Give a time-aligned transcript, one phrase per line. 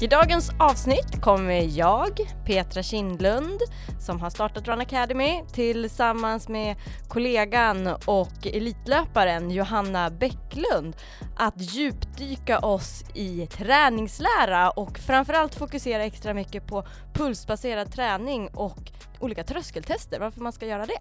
[0.00, 2.10] I dagens avsnitt kommer jag,
[2.46, 3.60] Petra Kindlund,
[4.00, 6.76] som har startat Run Academy tillsammans med
[7.08, 10.96] kollegan och elitlöparen Johanna Bäcklund
[11.36, 19.44] att djupdyka oss i träningslära och framförallt fokusera extra mycket på pulsbaserad träning och olika
[19.44, 21.00] tröskeltester, varför man ska göra det.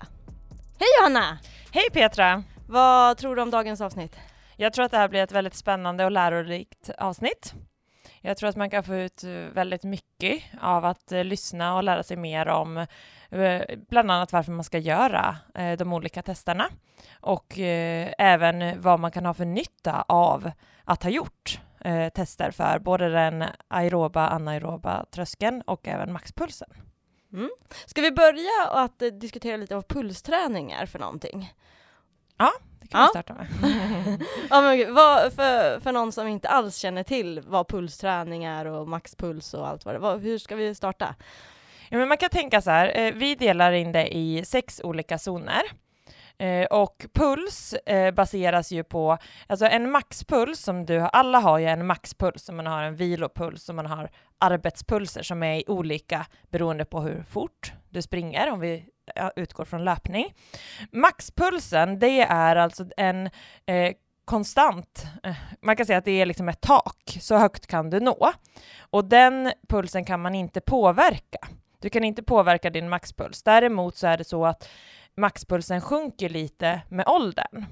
[0.79, 1.37] Hej Johanna!
[1.71, 2.43] Hej Petra!
[2.67, 4.15] Vad tror du om dagens avsnitt?
[4.55, 7.53] Jag tror att det här blir ett väldigt spännande och lärorikt avsnitt.
[8.21, 11.83] Jag tror att man kan få ut eh, väldigt mycket av att uh, lyssna och
[11.83, 15.37] lära sig mer om uh, bland annat varför man ska göra
[15.77, 16.69] de olika testerna
[17.21, 17.53] och
[18.17, 20.51] även vad man kan ha för nytta av
[20.83, 21.59] att ha gjort
[22.13, 26.69] tester för både den aeroba, anaeroba tröskeln och även maxpulsen.
[27.33, 27.49] Mm.
[27.85, 31.53] Ska vi börja att diskutera lite vad pulsträning är för någonting?
[32.37, 32.51] Ja,
[32.89, 33.07] det kan ja.
[33.07, 33.47] vi starta med.
[34.49, 38.87] ja, men, vad, för, för någon som inte alls känner till vad pulsträning är och
[38.87, 41.15] maxpuls och allt vad det är, hur ska vi starta?
[41.89, 45.17] Ja, men man kan tänka så här, eh, vi delar in det i sex olika
[45.17, 45.61] zoner.
[46.39, 51.59] Eh, och puls eh, baseras ju på, alltså en maxpuls som du har, alla har
[51.59, 56.25] ju en maxpuls, som man har en vilopuls och man har arbetspulser som är olika
[56.49, 58.85] beroende på hur fort du springer, om vi
[59.35, 60.33] utgår från löpning.
[60.91, 63.29] Maxpulsen, det är alltså en
[63.65, 63.93] eh,
[64.25, 67.99] konstant, eh, man kan säga att det är liksom ett tak, så högt kan du
[67.99, 68.31] nå.
[68.79, 71.39] Och den pulsen kan man inte påverka.
[71.79, 73.43] Du kan inte påverka din maxpuls.
[73.43, 74.69] Däremot så är det så att
[75.17, 77.65] maxpulsen sjunker lite med åldern.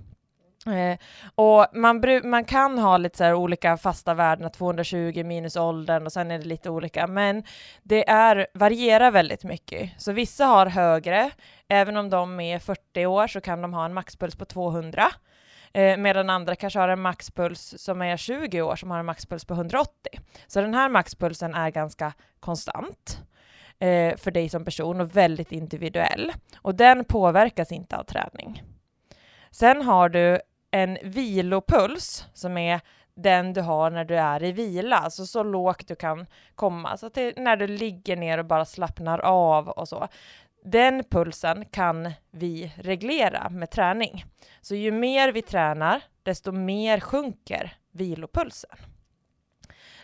[0.69, 0.97] Eh,
[1.35, 6.31] och man, man kan ha lite så olika fasta värden, 220 minus åldern och sen
[6.31, 7.43] är det lite olika, men
[7.83, 9.91] det är, varierar väldigt mycket.
[9.97, 11.31] Så vissa har högre,
[11.67, 15.07] även om de är 40 år så kan de ha en maxpuls på 200,
[15.73, 19.45] eh, medan andra kanske har en maxpuls som är 20 år som har en maxpuls
[19.45, 19.91] på 180.
[20.47, 23.21] Så den här maxpulsen är ganska konstant
[23.79, 26.33] eh, för dig som person och väldigt individuell.
[26.61, 28.63] Och den påverkas inte av träning.
[29.51, 30.39] Sen har du
[30.75, 32.81] en vilopuls som är
[33.15, 36.25] den du har när du är i vila, alltså så lågt du kan
[36.55, 40.07] komma, så att det, när du ligger ner och bara slappnar av och så.
[40.63, 44.25] Den pulsen kan vi reglera med träning.
[44.61, 48.77] Så ju mer vi tränar, desto mer sjunker vilopulsen.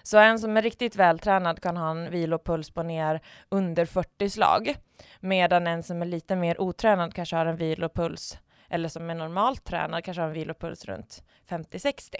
[0.03, 4.75] Så en som är riktigt vältränad kan ha en vilopuls på ner under 40 slag,
[5.19, 8.37] medan en som är lite mer otränad kanske har en vilopuls
[8.71, 12.15] eller som är normalt tränad kanske har en vilopuls runt 50-60.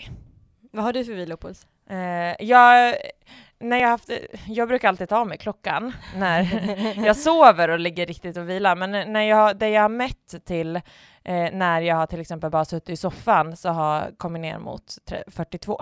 [0.72, 1.68] Vad har du för vilopuls?
[1.92, 2.96] Uh, jag,
[3.60, 4.10] när jag, haft,
[4.48, 6.42] jag brukar alltid ta med klockan när
[7.06, 10.76] jag sover och ligger riktigt och vilar, men när jag, det jag har mätt till
[11.24, 14.98] eh, när jag har till exempel bara suttit i soffan så har kommit ner mot
[15.28, 15.82] 42.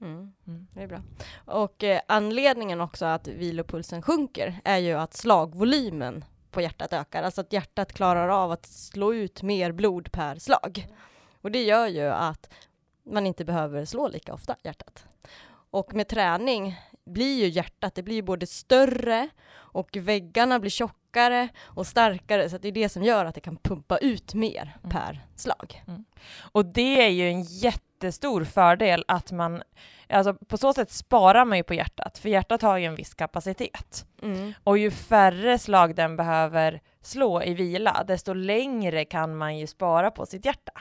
[0.00, 0.32] Mm.
[0.46, 0.66] Mm.
[0.72, 1.02] Det är bra.
[1.44, 7.40] Och eh, anledningen också att vilopulsen sjunker är ju att slagvolymen på hjärtat ökar, alltså
[7.40, 10.86] att hjärtat klarar av att slå ut mer blod per slag.
[11.42, 12.52] Och det gör ju att
[13.06, 15.06] man inte behöver slå lika ofta hjärtat.
[15.70, 21.86] Och med träning blir ju hjärtat, det blir både större och väggarna blir tjockare och
[21.86, 24.90] starkare, så det är det som gör att det kan pumpa ut mer mm.
[24.90, 25.82] per slag.
[25.86, 26.04] Mm.
[26.52, 27.42] Och det är ju en
[28.04, 29.62] jättestor fördel att man
[30.08, 33.14] Alltså på så sätt sparar man ju på hjärtat, för hjärtat har ju en viss
[33.14, 34.06] kapacitet.
[34.22, 34.52] Mm.
[34.64, 40.10] Och ju färre slag den behöver slå i vila, desto längre kan man ju spara
[40.10, 40.72] på sitt hjärta.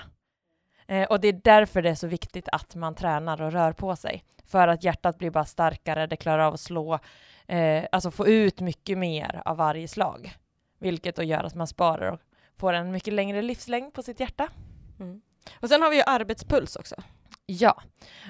[0.87, 3.95] Eh, och det är därför det är så viktigt att man tränar och rör på
[3.95, 4.23] sig.
[4.45, 6.99] För att hjärtat blir bara starkare, det klarar av att slå,
[7.47, 10.33] eh, alltså få ut mycket mer av varje slag.
[10.79, 12.19] Vilket då gör att man sparar och
[12.57, 14.49] får en mycket längre livslängd på sitt hjärta.
[14.99, 15.21] Mm.
[15.59, 16.95] Och sen har vi ju arbetspuls också.
[17.45, 17.81] Ja,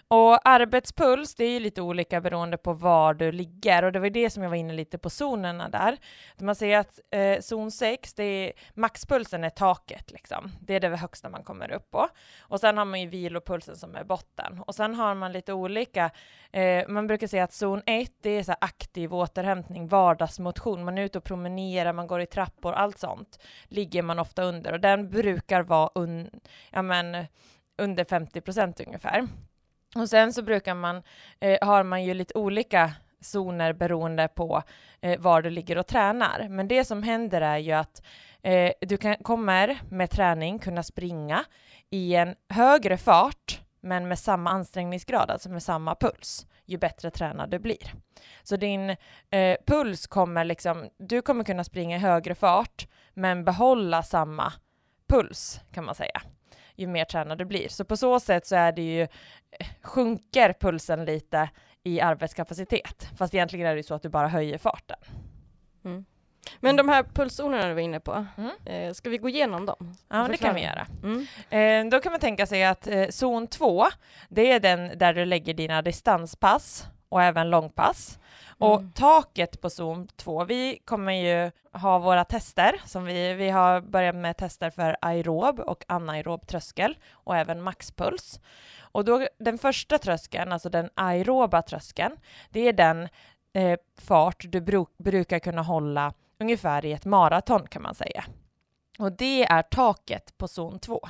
[0.07, 4.10] och arbetspuls, det är ju lite olika beroende på var du ligger och det var
[4.10, 5.98] det som jag var inne lite på zonerna där.
[6.39, 10.51] Man säger att eh, zon 6, det är, maxpulsen är taket liksom.
[10.62, 12.07] Det är det högsta man kommer upp på.
[12.39, 14.60] Och sen har man ju vilopulsen som är botten.
[14.68, 16.12] Och sen har man lite olika,
[16.51, 20.83] eh, man brukar säga att zon 1, det är så aktiv återhämtning, vardagsmotion.
[20.83, 24.74] Man är ute och promenerar, man går i trappor, allt sånt ligger man ofta under
[24.74, 26.30] och den brukar vara un,
[26.71, 27.25] ja men
[27.77, 29.27] under 50 procent ungefär.
[29.95, 31.03] Och sen så brukar man,
[31.39, 32.91] eh, har man ju lite olika
[33.21, 34.63] zoner beroende på
[35.01, 36.47] eh, var du ligger och tränar.
[36.49, 38.03] Men det som händer är ju att
[38.41, 41.45] eh, du kan, kommer med träning kunna springa
[41.89, 47.49] i en högre fart men med samma ansträngningsgrad, alltså med samma puls, ju bättre tränad
[47.49, 47.93] du blir.
[48.43, 48.89] Så din
[49.29, 54.53] eh, puls kommer liksom, du kommer kunna springa i högre fart men behålla samma
[55.07, 56.21] puls kan man säga
[56.75, 57.67] ju mer tränad du blir.
[57.69, 59.07] Så på så sätt så är det ju, eh,
[59.81, 61.49] sjunker pulsen lite
[61.83, 63.07] i arbetskapacitet.
[63.17, 64.97] Fast egentligen är det ju så att du bara höjer farten.
[65.85, 66.05] Mm.
[66.59, 68.51] Men de här pulszonerna du var inne på, Mm.
[68.65, 69.95] eh, ska vi gå igenom dem?
[70.09, 70.87] Ja, det kan vi göra.
[71.03, 71.25] Mm.
[71.85, 73.85] Eh, då kan man tänka sig att eh, zon 2,
[74.29, 78.19] det är den där du lägger dina distanspass och även långpass.
[78.57, 78.92] Och Mm.
[78.92, 84.15] taket på zon 2, vi kommer ju ha våra tester som vi, vi har börjat
[84.15, 88.39] med tester för aerob och anaerob tröskel och även maxpuls.
[88.80, 92.18] Och då den första tröskeln, alltså den aeroba tröskeln,
[92.50, 93.10] det är den
[93.54, 98.24] eh, fart du bru brukar kunna hålla ungefär i ett maraton kan man säga.
[99.00, 101.09] Och det är taket på zon 2.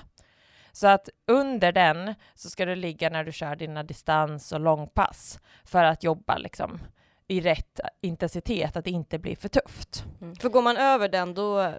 [0.75, 5.39] Så att under den så ska du ligga när du kör dina distans och långpass
[5.63, 6.79] för att jobba liksom
[7.27, 10.05] i rätt intensitet, att det inte blir för tufft.
[10.21, 10.35] Mm.
[10.35, 11.73] För går man över den då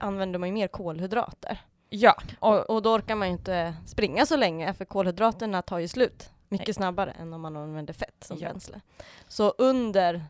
[0.00, 1.58] använder man ju mer kolhydrater.
[1.88, 5.78] Ja, Och, och, och då orkar man ju inte springa så länge för kolhydraterna tar
[5.78, 6.74] ju slut mycket Nej.
[6.74, 8.48] snabbare än om man använder fett som Ja.
[8.48, 8.80] bränsle.
[9.28, 10.24] Så under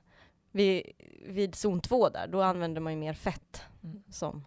[0.50, 0.82] vid,
[1.26, 4.02] vid zon 2 där, då använder man ju mer fett Mm.
[4.10, 4.44] som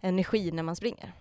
[0.00, 1.12] energi när man springer.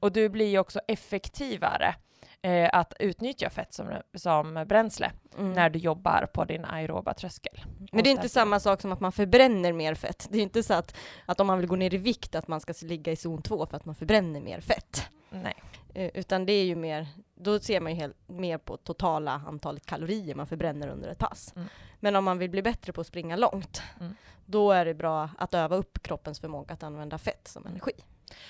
[0.00, 1.94] och du blir ju också effektivare
[2.42, 5.52] eh, att utnyttja fett som, som bränsle Mm.
[5.52, 7.64] när du jobbar på din aeroba tröskel.
[7.92, 10.28] Men det är inte samma sak som att man förbränner mer fett.
[10.30, 10.96] Det är inte så att,
[11.26, 13.66] att om man vill gå ner i vikt att man ska ligga i zon 2
[13.66, 15.02] för att man förbränner mer fett.
[15.30, 15.62] Nej.
[15.94, 19.86] Eh, Utan det är ju mer, då ser man ju helt, mer på totala antalet
[19.86, 21.52] kalorier man förbränner under ett pass.
[21.56, 21.68] Mm.
[22.04, 24.14] Men om man vill bli bättre på att springa långt, Mm.
[24.46, 27.92] då är det bra att öva upp kroppens förmåga att använda fett som energi.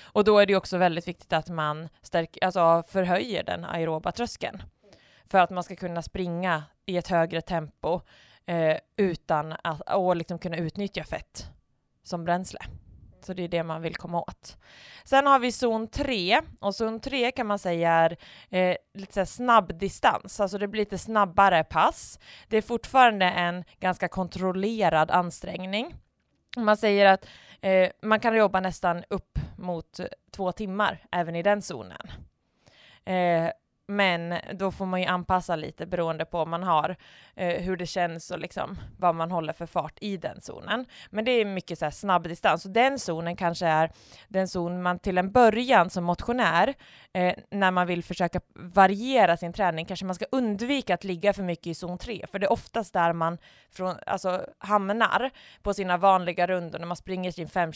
[0.01, 4.63] Och då är det också väldigt viktigt att man stärker, alltså förhöjer den aeroba tröskeln
[5.25, 8.01] för att man ska kunna springa i ett högre tempo
[8.45, 11.47] eh, utan att och liksom kunna utnyttja fett
[12.03, 12.59] som bränsle.
[13.25, 14.57] Så det är det man vill komma åt.
[15.03, 18.17] Sen har vi zon 3 och zon 3 kan man säga är
[18.49, 22.19] eh, lite så snabb distans, alltså det blir lite snabbare pass.
[22.47, 25.95] Det är fortfarande en ganska kontrollerad ansträngning.
[26.57, 27.27] Man säger att
[27.61, 29.99] eh, man kan jobba nästan upp mot
[30.31, 32.11] två timmar även i den zonen.
[33.05, 33.49] Eh,
[33.87, 36.95] men då får man ju anpassa lite beroende på om man har
[37.35, 40.85] eh, hur det känns och liksom vad man håller för fart i den zonen.
[41.09, 43.91] Men det är mycket så här snabb distans och den zonen kanske är
[44.27, 46.73] den zon man till en början som motionär
[47.13, 51.43] eh, när man vill försöka variera sin träning kanske man ska undvika att ligga för
[51.43, 53.37] mycket i zon 3 för det är oftast där man
[53.71, 57.71] från, alltså, hamnar på sina vanliga rundor när man springer sin 5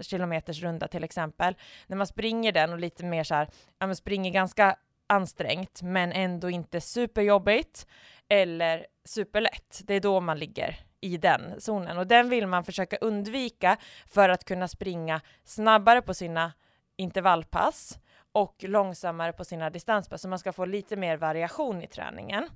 [0.00, 1.54] kilometers runda till exempel.
[1.86, 3.48] När man springer den och lite mer så här,
[3.78, 4.76] ja man springer ganska
[5.10, 7.86] ansträngt men ändå inte superjobbigt
[8.28, 9.80] eller superlätt.
[9.84, 13.76] Det är då man ligger i den zonen och den vill man försöka undvika
[14.06, 16.52] för att kunna springa snabbare på sina
[16.96, 17.98] intervallpass
[18.32, 22.48] och långsammare på sina distanspass så man ska få lite mer variation i träningen.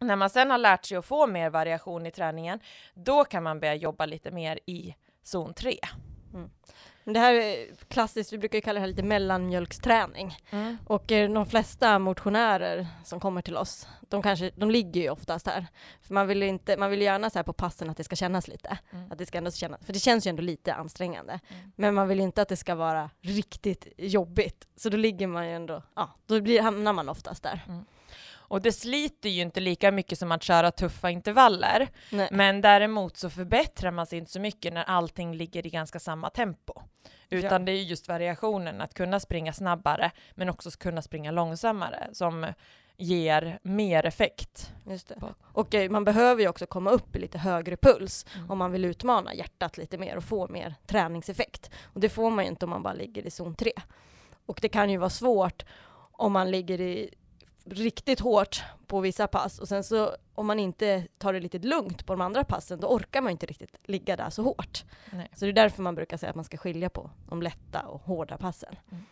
[0.00, 2.60] När man sen har lärt sig att få mer variation i träningen,
[2.94, 5.78] då kan man börja jobba lite mer i zon 3.
[6.34, 6.50] Mm
[7.04, 10.36] det här är klassiskt, vi brukar ju kalla det här lite mellanmjölksträning.
[10.86, 15.46] Och eh, de flesta motionärer som kommer till oss, de, kanske, de ligger ju oftast
[15.46, 15.66] här.
[16.02, 18.48] För man vill, inte, man vill gärna så här på passen att det ska kännas
[18.48, 18.78] lite.
[18.90, 19.12] Mm.
[19.12, 21.40] Att det ska ändå kännas, för det känns ju ändå lite ansträngande.
[21.48, 21.72] Mm.
[21.76, 24.68] Men man vill inte att det ska vara riktigt jobbigt.
[24.76, 27.64] Så då ligger man ju ändå, ja, då blir, hamnar man oftast där.
[28.50, 31.88] Och det sliter ju inte lika mycket som att köra tuffa intervaller.
[32.10, 32.28] Nej.
[32.32, 36.30] Men däremot så förbättrar man sig inte så mycket när allting ligger i ganska samma
[36.30, 36.72] tempo.
[37.28, 37.58] Utan Ja.
[37.58, 42.46] det är just variationen, att kunna springa snabbare men också kunna springa långsammare som
[42.96, 44.72] ger mer effekt.
[44.86, 45.18] Just det.
[45.42, 48.50] Och eh, man behöver ju också komma upp i lite högre puls Mm.
[48.50, 51.70] om man vill utmana hjärtat lite mer och få mer träningseffekt.
[51.84, 53.72] Och det får man ju inte om man bara ligger i zon 3.
[54.46, 55.64] Och det kan ju vara svårt
[56.12, 57.14] om man ligger i
[57.64, 62.06] riktigt hårt på vissa pass och sen så om man inte tar det lite lugnt
[62.06, 64.84] på de andra passen då orkar man inte riktigt ligga där så hårt.
[65.12, 65.28] Nej.
[65.32, 68.00] Så det är därför man brukar säga att man ska skilja på de lätta och
[68.00, 68.76] hårda passen.
[68.90, 69.04] Mm.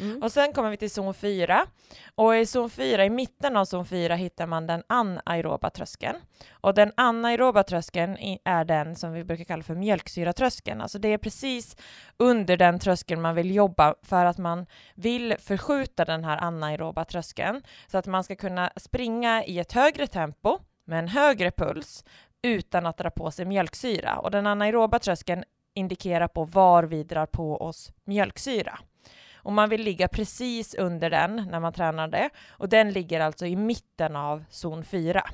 [0.00, 0.22] Mm.
[0.22, 1.66] Och sen kommer vi till zon 4.
[2.14, 6.16] Och i zon 4, i mitten av zon 4 hittar man den anaeroba tröskeln.
[6.50, 10.80] Och den anaeroba tröskeln är den som vi brukar kalla för mjölksyratröskeln.
[10.80, 11.76] Alltså det är precis
[12.16, 17.62] under den tröskeln man vill jobba för att man vill förskjuta den här anaeroba tröskeln
[17.86, 22.04] så att man ska kunna springa i ett högre tempo med en högre puls
[22.42, 24.18] utan att dra på sig mjölksyra.
[24.18, 28.78] Och den anaeroba tröskeln indikerar på var vi drar på oss mjölksyra.
[29.42, 32.30] Och man vill ligga precis under den när man tränar det.
[32.48, 35.24] Och den ligger alltså i mitten av zon 4.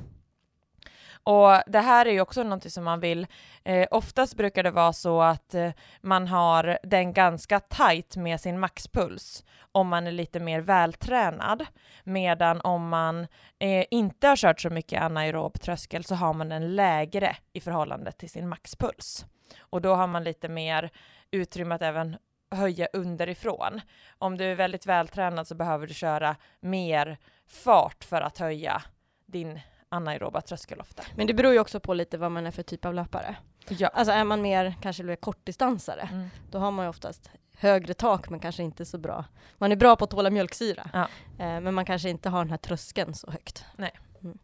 [1.29, 3.27] Och det här är ju också något som man vill,
[3.65, 8.61] eh, oftast brukar det vara så att eh, man har den ganska tight med sin
[8.61, 11.67] maxpuls om man är lite mer vältränad.
[12.05, 13.27] Medan om man
[13.59, 18.12] eh, inte har kört så mycket anaerob tröskel så har man den lägre i förhållande
[18.12, 19.27] till sin maxpuls.
[19.61, 20.91] Och då har man lite mer
[21.31, 22.17] utrymme att även
[22.50, 23.81] höja underifrån.
[24.19, 28.83] Om du är väldigt vältränad så behöver du köra mer fart för att höja
[29.26, 31.02] din anaeroba tröskel ofta.
[31.17, 33.37] Men det beror ju också på lite vad man är för typ av löpare.
[33.69, 33.88] Ja.
[33.88, 36.28] Alltså är man mer kanske mer kortdistansare, Mm.
[36.50, 39.25] då har man ju oftast högre tak men kanske inte så bra.
[39.59, 41.00] Man är bra på att tåla mjölksyra, Ja.
[41.45, 43.64] eh, men man kanske inte har den här tröskeln så högt.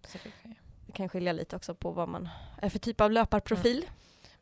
[0.06, 0.56] Så det kan ju-
[0.86, 2.28] Det kan skilja lite också på vad man
[2.62, 3.84] är för typ av löparprofil.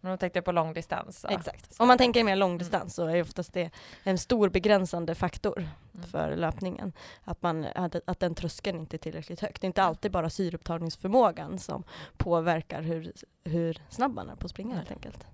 [0.05, 1.21] Men då tänkte jag på långdistans.
[1.21, 1.29] så.
[1.29, 1.75] Exakt.
[1.75, 3.71] Så- Om man tänker mer långdistans så är oftast det
[4.05, 5.59] en stor begränsande faktor
[5.95, 6.07] Mm.
[6.07, 6.93] för löpningen.
[7.25, 9.61] Att, man, att, att den tröskeln inte är tillräckligt högt.
[9.61, 11.85] Det är inte alltid bara syreupptagningsförmågan som
[12.17, 13.13] påverkar hur,
[13.45, 15.27] hur snabb man är på att springa helt enkelt.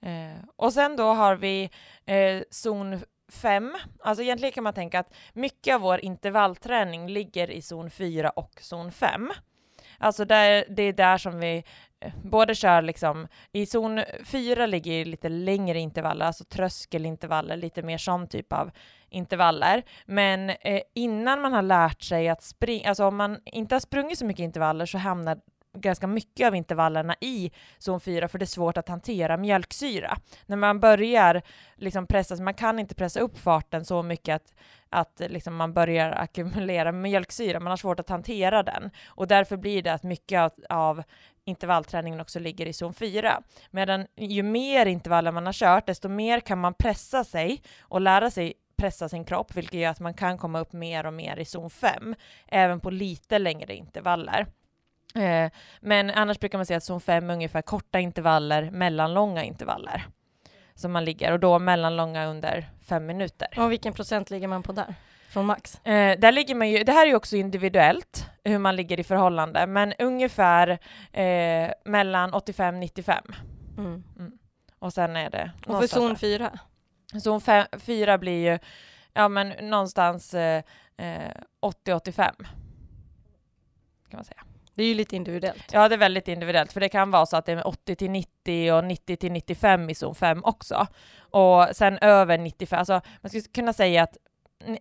[0.00, 1.70] Eh, och sen då har vi
[2.06, 3.00] eh, zon
[3.32, 3.76] 5.
[4.00, 8.52] Alltså egentligen kan man tänka att mycket av vår intervallträning ligger i zon 4 och
[8.60, 9.32] zon 5.
[9.98, 11.64] Alltså där, det är där som vi
[12.22, 18.28] både kör liksom, i zon 4 ligger lite längre intervaller, alltså tröskelintervaller, lite mer sån
[18.28, 18.70] typ av
[19.10, 19.82] intervaller.
[20.06, 24.18] Men eh, innan man har lärt sig att springa, alltså om man inte har sprungit
[24.18, 25.38] så mycket intervaller så hamnar
[25.74, 30.16] ganska mycket av intervallerna i zon 4 för det är svårt att hantera mjölksyra.
[30.46, 31.42] När man börjar
[31.76, 34.54] liksom pressa, man kan inte pressa upp farten så mycket att,
[34.88, 39.82] att liksom man börjar ackumulera mjölksyra, man har svårt att hantera den och därför blir
[39.82, 41.02] det att mycket av, av
[41.44, 43.42] intervallträningen också ligger i zon 4.
[43.70, 48.30] Medan ju mer intervaller man har kört, desto mer kan man pressa sig och lära
[48.30, 51.44] sig pressa sin kropp, vilket gör att man kan komma upp mer och mer i
[51.44, 52.14] zon 5,
[52.46, 54.46] även på lite längre intervaller.
[55.14, 60.06] Eh, men annars brukar man säga att zon 5 är ungefär korta intervaller, mellanlånga intervaller.
[60.74, 63.48] Som man ligger, och då mellanlånga under fem minuter.
[63.56, 64.94] Och vilken procent ligger man på där?
[65.28, 65.80] Från max?
[65.84, 69.04] Eh, där ligger man ju, det här är ju också individuellt, hur man ligger i
[69.04, 70.68] förhållande, men ungefär
[71.12, 73.34] eh, mellan 85-95.
[73.78, 74.02] Mm.
[74.78, 75.50] Och sen är det...
[75.66, 76.14] Och för zon där.
[76.14, 76.50] 4?
[77.12, 77.20] 4?
[77.20, 77.40] Zon
[77.80, 78.58] 4 blir ju,
[79.12, 80.62] ja men någonstans eh,
[80.96, 81.32] eh,
[81.62, 82.14] 80-85.
[84.08, 84.42] Kan man säga.
[84.74, 85.64] Det är ju lite individuellt.
[85.72, 88.10] Ja, det är väldigt individuellt, för det kan vara så att det är 80 till
[88.10, 90.86] 90 och 90 till 95 i zon 5 också.
[91.18, 94.16] Och sen över 95, alltså man skulle kunna säga att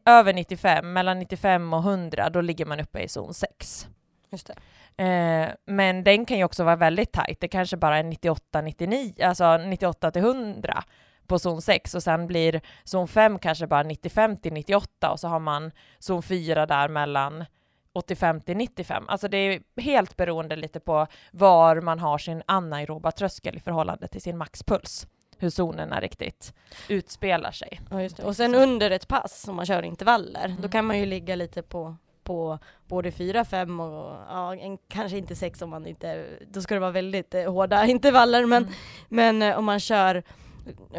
[0.05, 3.87] över 95, mellan 95 och 100, då ligger man uppe i zon 6.
[4.31, 4.49] Just.
[4.97, 7.39] Eh, men den kan ju också vara väldigt tajt.
[7.39, 10.83] Det kanske bara är 98, 99, alltså 98 till 100
[11.27, 15.27] på zon 6 och sen blir zon 5 kanske bara 95 till 98 och så
[15.27, 17.45] har man zon 4 där mellan
[17.93, 19.03] 85 till 95.
[19.07, 24.07] Alltså det är helt beroende lite på var man har sin anaeroba tröskel i förhållande
[24.07, 25.07] till sin maxpuls.
[25.37, 26.53] Hur zonerna riktigt
[26.89, 27.81] utspelar sig.
[27.91, 28.25] Ja.
[28.25, 30.71] Och sen under ett pass, om man kör intervaller, då Mm.
[30.71, 35.35] kan man ju ligga lite på, på både 4, 5 och ja, en, kanske inte
[35.35, 38.73] 6 om man inte, då ska det vara väldigt eh, hårda intervaller, men, Mm.
[39.09, 40.23] men eh, om man kör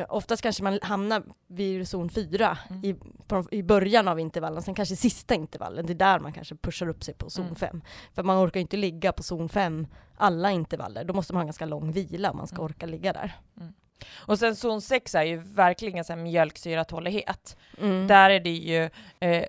[0.09, 2.85] Oftast kanske man hamnar vid zon 4 Mm.
[2.85, 2.95] i,
[3.27, 6.89] på, i början av intervallen, sen kanske sista intervallen, det är där man kanske pushar
[6.89, 7.55] upp sig på zon Mm.
[7.57, 7.83] 5.
[8.15, 11.67] För man orkar inte ligga på zon 5 alla intervaller, då måste man ha ganska
[11.67, 12.65] lång vila om man ska Mm.
[12.65, 13.33] orka ligga där.
[14.27, 17.57] Och sen zon 6 är ju verkligen så mjölksyratålighet.
[17.81, 18.07] Mm.
[18.07, 18.91] Där är det ju
[19.21, 19.45] eh,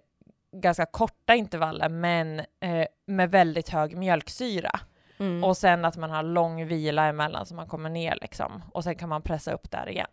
[0.51, 4.79] ganska korta intervaller men eh, med väldigt hög mjölksyra.
[5.17, 5.43] Mm.
[5.43, 8.61] Och sen att man har lång vila emellan så man kommer ner liksom.
[8.71, 10.07] Och sen kan man pressa upp där igen.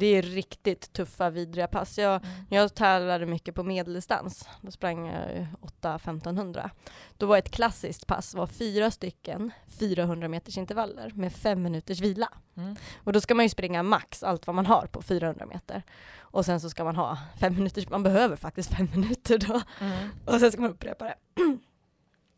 [0.00, 1.98] Det är riktigt tuffa, vidriga pass.
[1.98, 4.48] Jag, jag tävlade mycket på medeldistans.
[4.60, 5.46] Då sprang jag
[5.82, 6.70] 8-1500.
[7.16, 12.28] Då var ett klassiskt pass var fyra stycken 400 meters intervaller med fem minuters vila.
[12.56, 12.76] Mm.
[13.04, 15.82] Och då ska man ju springa max allt vad man har på 400 meter.
[16.30, 19.60] Och sen så ska man ha fem minuters, man behöver faktiskt fem minuter då.
[19.80, 20.08] Mm.
[20.24, 21.14] Och sen ska man upprepa det.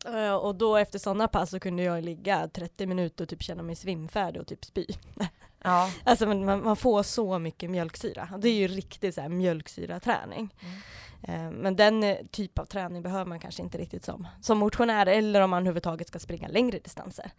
[0.05, 3.63] Eh, och då efter sådana pass så kunde jag ligga 30 minuter och typ känna
[3.63, 4.85] mig svimfärdig och typ spy.
[5.63, 5.91] Ja.
[6.03, 8.29] Alltså man, man får så mycket mjölksyra.
[8.41, 10.55] Det är ju riktig så här mjölksyraträning.
[10.59, 11.45] Mm.
[11.47, 15.05] Eh, Men den eh, typ av träning behöver man kanske inte riktigt som, som motionär
[15.05, 17.31] eller om man överhuvudtaget ska springa längre distanser.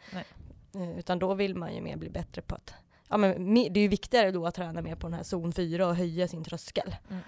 [0.74, 2.74] Eh, Utan då vill man ju mer bli bättre på att,
[3.08, 5.52] ja men me- det är ju viktigare då att träna mer på den här zon
[5.52, 6.96] 4 och höja sin tröskel.
[7.10, 7.22] Mm.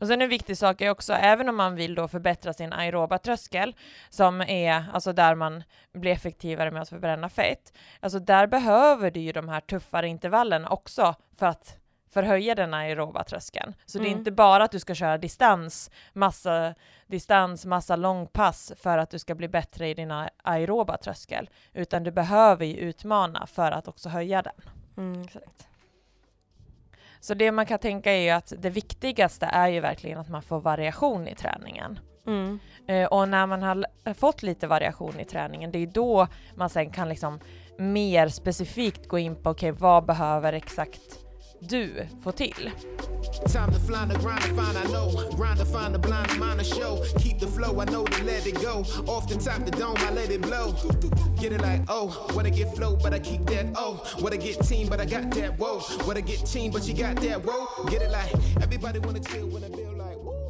[0.00, 3.18] Och sen en viktig sak är också, även om man vill då förbättra sin aeroba
[3.18, 3.76] tröskel,
[4.10, 9.20] som är alltså där man blir effektivare med att förbränna fett, alltså där behöver du
[9.20, 11.78] ju de här tuffare intervallerna också för att
[12.10, 13.74] förhöja den aeroba tröskeln.
[13.86, 14.04] Så mm.
[14.04, 14.18] det är mm.
[14.18, 16.74] inte bara att du ska köra distans, massa
[17.06, 20.10] distans, massa långpass för att du ska bli bättre i din
[20.42, 24.54] aeroba tröskel, utan du behöver ju utmana för att också höja den.
[24.96, 25.67] Mm, exakt.
[27.20, 30.42] Så det man kan tänka är ju att det viktigaste är ju verkligen att man
[30.42, 31.98] får variation i träningen.
[32.26, 32.58] Mm.
[32.88, 36.90] Eh, och när man har fått lite variation i träningen, det är då man sen
[36.90, 37.40] kan liksom
[37.78, 41.27] mer specifikt gå in på okej, okay, vad behöver exakt
[41.60, 42.70] du får till?
[43.52, 45.30] Time to fly the grind find I know.
[45.36, 47.02] Grind to find the blind mind to show.
[47.18, 48.84] Keep the flow, I know to let it go.
[49.06, 50.74] Off the top the dome, I let it blow.
[51.40, 54.02] Get it like, oh, wanna get flow, but I keep that, oh.
[54.20, 55.80] What get team, but I got that, whoa.
[56.22, 57.84] Get team, but you got that, whoa.
[57.88, 60.48] Get it like, everybody wanna chill when I build like, whoa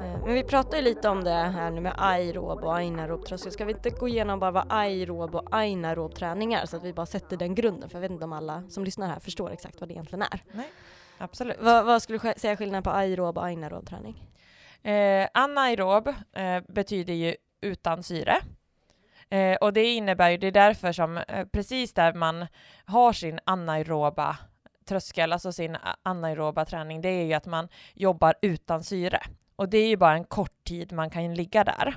[0.00, 3.52] men vi pratar ju lite om det här nu med aerob och anaerob tröskel.
[3.52, 6.92] Ska vi inte gå igenom bara vad aerob och anaerob träning är så att vi
[6.92, 7.88] bara sätter den grunden?
[7.88, 10.42] För jag vet inte om alla som lyssnar här förstår exakt vad det egentligen är.
[10.52, 10.72] Nej.
[11.18, 11.56] Absolut.
[11.60, 14.24] Vad, vad skulle du säga skillnaden på aerob och anaerob träning?
[14.82, 18.36] Eh, anaerob eh, betyder ju utan syre.
[19.30, 22.46] Eh, och det innebär ju, det är därför som eh, precis där man
[22.84, 24.36] har sin anaeroba
[24.88, 29.20] tröskel, alltså sin anaeroba träning, det är ju att man jobbar utan syre.
[29.58, 31.96] Och det är ju bara en kort tid man kan ligga där.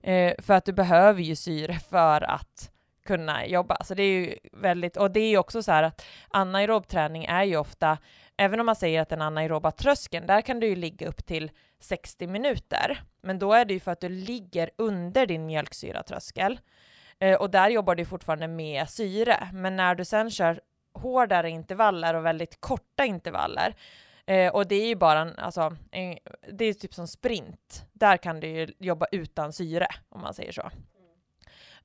[0.00, 2.70] Eh, för att du behöver ju syre för att
[3.06, 3.84] kunna jobba.
[3.84, 7.24] Så det är ju väldigt, och det är ju också så här att anaerob träning
[7.24, 7.98] är ju ofta
[8.36, 11.50] även om man säger att den anaeroba tröskeln, där kan du ju ligga upp till
[11.80, 13.02] 60 minuter.
[13.22, 16.60] Men då är det ju för att du ligger under din mjölksyratröskel.
[17.18, 19.48] Eh, och där jobbar du fortfarande med syre.
[19.52, 20.60] Men när du sen kör
[20.94, 23.74] hårdare intervaller och väldigt korta intervaller,
[24.28, 26.18] eh, och det är ju bara en, alltså, en,
[26.52, 27.84] det är typ som sprint.
[27.92, 30.70] Där kan du ju jobba utan syre, om man säger så.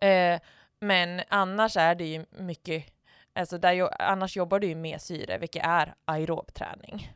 [0.06, 0.40] Eh,
[0.80, 2.94] men annars är det ju mycket
[3.36, 7.12] Alltså där, annars jobbar du ju med syre, vilket är aerob träning.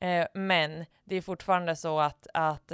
[0.00, 2.72] Eh, men det är fortfarande så att, att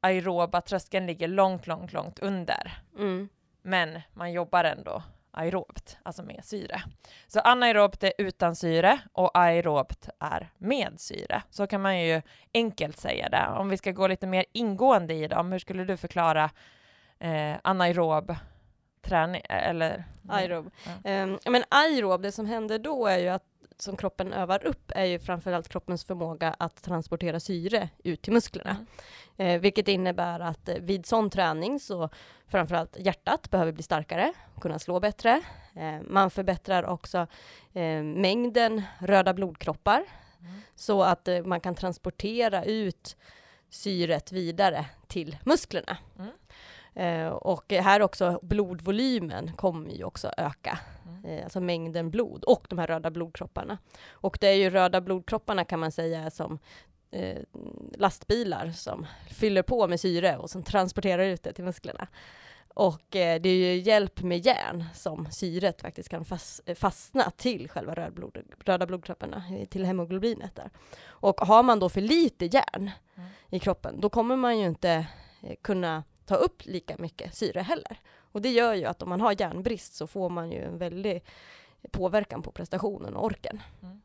[0.00, 2.72] aeroba tröskeln ligger långt, långt, långt under.
[2.98, 3.28] Mm.
[3.62, 5.02] Men man jobbar ändå
[5.34, 6.82] aerobt, alltså med syre.
[7.26, 11.42] Så anaerobt är utan syre och aerobt är med syre.
[11.50, 12.22] Så kan man ju
[12.54, 13.46] enkelt säga det.
[13.58, 16.50] Om vi ska gå lite mer ingående i dem, hur skulle du förklara
[17.18, 18.36] eh, anaerob
[19.04, 20.04] träning, eller?
[20.28, 20.70] Aerob.
[21.04, 21.22] Ja.
[21.22, 23.44] Um, men aerob, det som händer då är ju att
[23.78, 28.70] som kroppen övar upp är ju framförallt kroppens förmåga att transportera syre ut till musklerna.
[28.70, 29.56] Mm.
[29.56, 32.08] Eh, vilket innebär att eh, vid sån träning så
[32.46, 35.42] framförallt hjärtat behöver bli starkare, kunna slå bättre.
[35.74, 37.18] Eh, man förbättrar också
[37.72, 40.04] eh, mängden röda blodkroppar
[40.40, 40.60] mm.
[40.74, 43.16] så att eh, man kan transportera ut
[43.70, 45.96] syret vidare till musklerna.
[46.18, 46.30] Mm.
[46.94, 51.24] Eh, och här också blodvolymen kommer ju också öka, mm.
[51.24, 53.78] eh, alltså mängden blod och de här röda blodkropparna.
[54.10, 56.58] Och det är ju röda blodkropparna kan man säga som
[57.10, 57.38] eh,
[57.98, 62.08] lastbilar som fyller på med syre och som transporterar ut det till musklerna.
[62.74, 67.68] Och eh, det är ju hjälp med järn som syret faktiskt kan fas fastna till
[67.68, 70.70] själva rödblod, röda blodkropparna, till hemoglobinet där.
[71.06, 73.28] Och har man då för lite järn mm.
[73.50, 75.06] i kroppen, då kommer man ju inte
[75.42, 78.00] eh, kunna ta upp lika mycket syre heller.
[78.32, 81.24] Och det gör ju att om man har järnbrist så får man ju en väldig
[81.90, 83.62] påverkan på prestationen och orken.
[83.82, 84.00] Mm.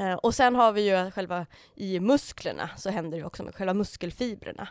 [0.00, 3.74] Uh, och sen har vi ju själva i musklerna så händer det också med själva
[3.74, 4.68] muskelfibrerna.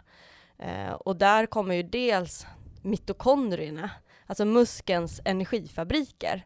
[0.64, 2.48] Uh, och där kommer ju dels
[2.82, 3.90] mitokondrierna,
[4.26, 6.46] alltså muskelns energifabriker.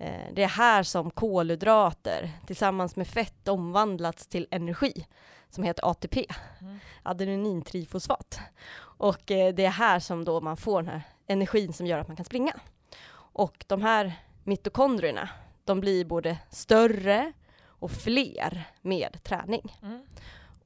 [0.00, 5.06] Uh, det är här som kolhydrater tillsammans med fett omvandlats till energi
[5.50, 6.26] som heter ATP,
[6.60, 6.78] mm.
[7.02, 8.40] adenylintrifosfat.
[9.02, 12.08] Och eh, det är här som då man får den här energin som gör att
[12.08, 12.60] man kan springa.
[13.14, 14.12] Och de här
[14.44, 15.28] mitokondrierna,
[15.64, 17.32] de blir både större
[17.64, 19.78] och fler med träning.
[19.82, 20.02] Mm.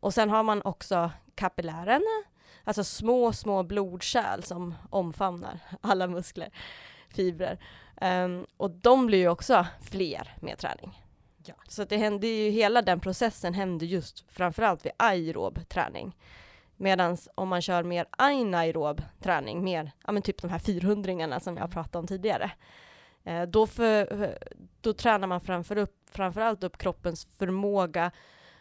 [0.00, 2.02] Och sen har man också kapillären,
[2.64, 6.50] alltså små, små blodkärl som omfamnar alla muskler,
[7.08, 7.58] fibrer.
[8.00, 11.02] Um, och de blir ju också fler med träning.
[11.44, 11.54] Ja.
[11.68, 16.14] Så det händer ju, hela den processen händer just framförallt vid aerob träning.
[16.76, 21.56] Medan om man kör mer anaerob träning, mer, ja men typ de här 400 som
[21.56, 22.50] jag pratade om tidigare,
[23.24, 24.38] eh, då, för,
[24.80, 28.10] då tränar man framför upp, framförallt upp kroppens förmåga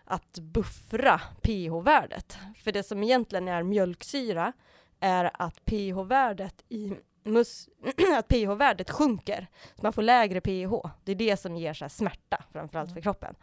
[0.06, 2.38] att buffra pH-värdet.
[2.64, 4.54] För det som egentligen är mjölksyra
[5.00, 7.70] är att pH-värdet i mus
[8.18, 10.90] att pH-värdet sjunker, så man får lägre pH.
[11.04, 13.04] Det är det som ger så smärta, framförallt för mm.
[13.04, 13.36] kroppen.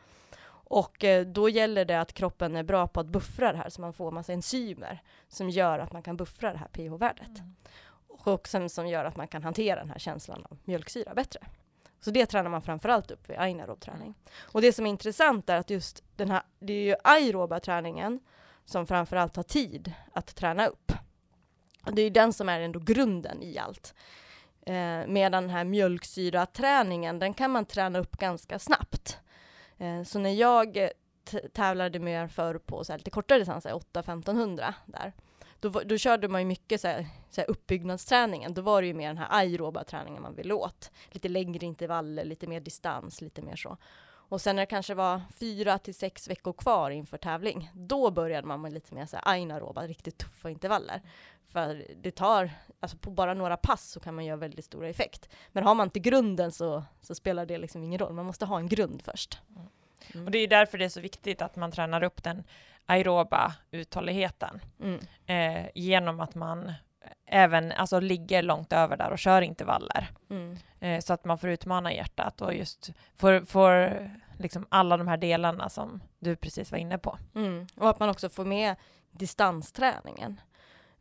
[0.72, 3.80] Och eh, då gäller det att kroppen är bra på att buffra det här så
[3.80, 7.38] man får massa enzymer som gör att man kan buffra det här pH-värdet.
[7.38, 7.54] Mm.
[8.08, 11.40] Och sen som gör att man kan hantera den här känslan av mjölksyra bättre.
[12.00, 14.14] Så det tränar man framförallt upp vid aerob träning.
[14.40, 18.20] Och det som är intressant är att just den här, det är ju aeroba träningen
[18.64, 20.92] som framförallt tar tid att träna upp.
[21.86, 23.94] Och det är den som är ändå grunden i allt.
[24.66, 29.18] Eh, medan den här mjölksyraträningen, den kan man träna upp ganska snabbt.
[29.82, 30.90] Eh, så när jag eh,
[31.52, 35.12] tävlade mer förr på så lite kortare distanser, 8-1500 där,
[35.60, 38.54] då, då körde man ju mycket så här, så här uppbyggnadsträningen.
[38.54, 40.90] Då var det ju mer den här aeroba träningen man ville åt.
[41.10, 43.76] Lite längre intervaller, lite mer distans, lite mer så.
[44.32, 48.46] Och sen när det kanske var fyra till sex veckor kvar inför tävling, då började
[48.46, 51.00] man med lite mer så här anaeroba, riktigt tuffa intervaller.
[51.46, 55.28] För det tar, alltså på bara några pass så kan man göra väldigt stor effekt.
[55.48, 58.58] Men har man inte grunden så, så spelar det liksom ingen roll, man måste ha
[58.58, 59.38] en grund först.
[60.14, 60.26] Mm.
[60.26, 62.44] Och det är därför det är så viktigt att man tränar upp den
[62.86, 65.00] aeroba uthålligheten mm.
[65.26, 66.72] eh, genom att man
[67.26, 70.08] även alltså, ligger långt över där och kör intervaller.
[70.30, 70.56] Mm.
[70.80, 75.16] Eh, så att man får utmana hjärtat och just får, får liksom alla de här
[75.16, 77.18] delarna som du precis var inne på.
[77.34, 77.66] Mm.
[77.76, 78.76] Och att man också får med
[79.10, 80.40] distansträningen.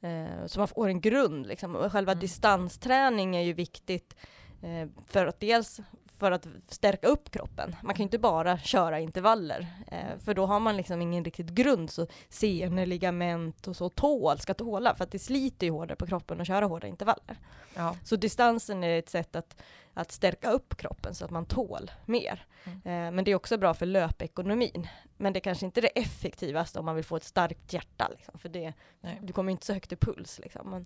[0.01, 1.75] Eh, så man får en grund liksom.
[1.75, 2.19] Och själva mm.
[2.19, 4.15] distansträning är ju viktigt
[4.61, 5.81] eh, för att dels
[6.21, 7.75] för att stärka upp kroppen.
[7.83, 11.49] Man kan ju inte bara köra intervaller, eh, för då har man liksom ingen riktigt
[11.49, 15.95] grund, så senor, ligament och så tål ska tåla, för att det sliter ju hårdare
[15.95, 17.37] på kroppen att köra hårda intervaller.
[17.75, 17.95] Ja.
[18.03, 19.61] Så distansen är ett sätt att,
[19.93, 22.45] att stärka upp kroppen så att man tål mer.
[22.63, 22.77] Mm.
[22.77, 24.87] Eh, men det är också bra för löpekonomin.
[25.17, 28.07] Men det är kanske inte är det effektivaste om man vill få ett starkt hjärta,
[28.11, 28.73] liksom, för det,
[29.21, 30.39] du kommer inte så högt i puls.
[30.39, 30.69] Liksom.
[30.69, 30.85] Men,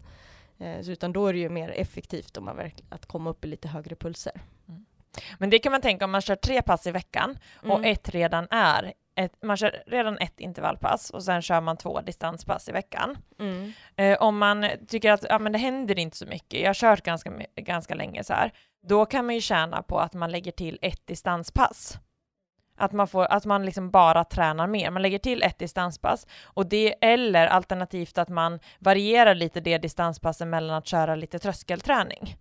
[0.57, 3.67] eh, utan då är det ju mer effektivt om man att komma upp i lite
[3.67, 4.41] högre pulser.
[5.39, 7.91] Men det kan man tänka om man kör tre pass i veckan och mm.
[7.91, 12.69] ett redan är ett, man kör redan ett intervallpass och sen kör man två distanspass
[12.69, 13.17] i veckan.
[13.39, 13.73] Mm.
[13.95, 17.01] Eh, om man tycker att ja, men det händer inte så mycket, jag har kört
[17.01, 18.51] ganska, ganska länge så här,
[18.88, 21.97] då kan man ju tjäna på att man lägger till ett distanspass.
[22.78, 24.91] Att man, får, att man liksom bara tränar mer.
[24.91, 30.49] Man lägger till ett distanspass och det, eller alternativt att man varierar lite det distanspassen
[30.49, 32.36] mellan att köra lite tröskelträning.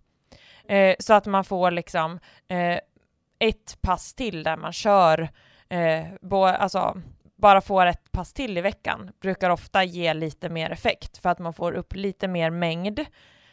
[0.67, 2.79] Eh, så att man får liksom eh,
[3.39, 5.29] ett pass till där man kör,
[5.69, 7.01] eh, bo, alltså
[7.35, 11.39] bara får ett pass till i veckan brukar ofta ge lite mer effekt för att
[11.39, 13.05] man får upp lite mer mängd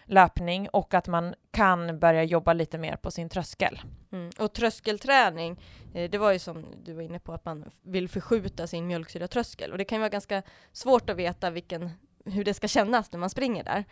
[0.04, 3.80] löpning och att man kan börja jobba lite mer på sin tröskel.
[4.12, 4.30] Mm.
[4.38, 5.60] Och tröskelträning,
[5.94, 9.72] eh, det var ju som du var inne på att man vill förskjuta sin mjölksyratröskel
[9.72, 11.90] och det kan ju vara ganska svårt att veta vilken
[12.24, 13.84] hur det ska kännas när man springer där.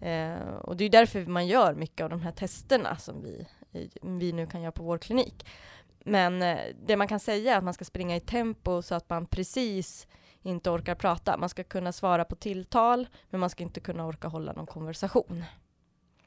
[0.00, 0.38] Mm.
[0.40, 3.46] Eh, och det är därför man gör mycket av de här testerna som vi,
[4.02, 5.46] vi nu kan göra på vår klinik.
[6.04, 9.10] Men eh, det man kan säga är att man ska springa i tempo så att
[9.10, 10.06] man precis
[10.42, 11.36] inte orkar prata.
[11.36, 15.44] Man ska kunna svara på tilltal, men man ska inte kunna orka hålla någon konversation.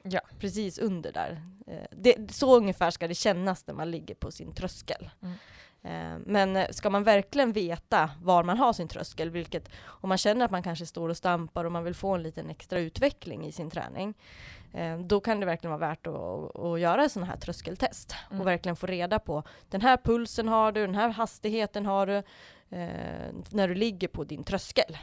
[0.03, 0.21] Ja.
[0.39, 1.41] Precis under där.
[1.67, 5.09] Eh, det, så ungefär ska det kännas när man ligger på sin tröskel.
[5.21, 5.35] Mm.
[5.83, 10.17] Eh, men eh, ska man verkligen veta var man har sin tröskel, vilket om man
[10.17, 13.45] känner att man kanske står och stampar och man vill få en liten extra utveckling
[13.45, 14.13] i sin träning,
[14.73, 18.41] eh, då kan det verkligen vara värt att, att göra sån här tröskeltest mm.
[18.41, 22.23] och verkligen få reda på den här pulsen har du, den här hastigheten har du
[23.49, 24.97] när du ligger på din tröskel.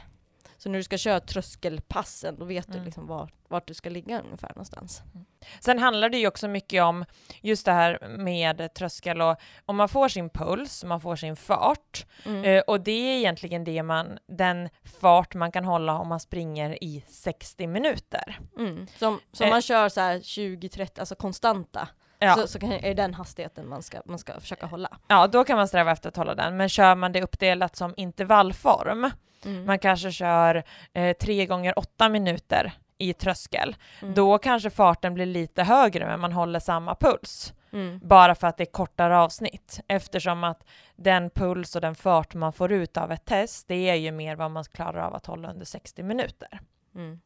[0.59, 2.79] Så när du ska köra tröskelpassen, då vet mm.
[2.79, 5.01] du liksom var, vart du ska ligga ungefär någonstans.
[5.13, 5.25] Mm.
[5.59, 7.05] Sen handlar det ju också mycket om
[7.41, 12.05] just det här med tröskel och om man får sin puls, man får sin fart
[12.25, 12.43] mm.
[12.43, 14.69] eh, och det är egentligen det man, den
[15.01, 18.39] fart man kan hålla om man springer i 60 minuter.
[18.57, 18.87] Mm.
[18.97, 19.49] Som, som eh.
[19.49, 21.87] man kör så här 20-30, alltså konstanta.
[22.19, 22.35] Ja.
[22.35, 24.97] Så, så kan, är det den hastigheten man ska, man ska försöka hålla.
[25.07, 27.93] Ja, då kan man sträva efter att hålla den, men kör man det uppdelat som
[27.97, 29.11] intervallform,
[29.45, 29.65] Mm.
[29.65, 33.75] Man kanske kör eh, tre gånger åtta minuter i tröskel.
[34.01, 34.13] Mm.
[34.13, 37.53] Då kanske farten blir lite högre men man håller samma puls.
[37.71, 37.99] Mm.
[38.03, 39.79] Bara för att det är kortare avsnitt.
[39.87, 40.63] Eftersom att
[40.95, 44.35] den puls och den fart man får ut av ett test, det är ju mer
[44.35, 46.59] vad man klarar av att hålla under 60 minuter.
[46.95, 47.19] Mm.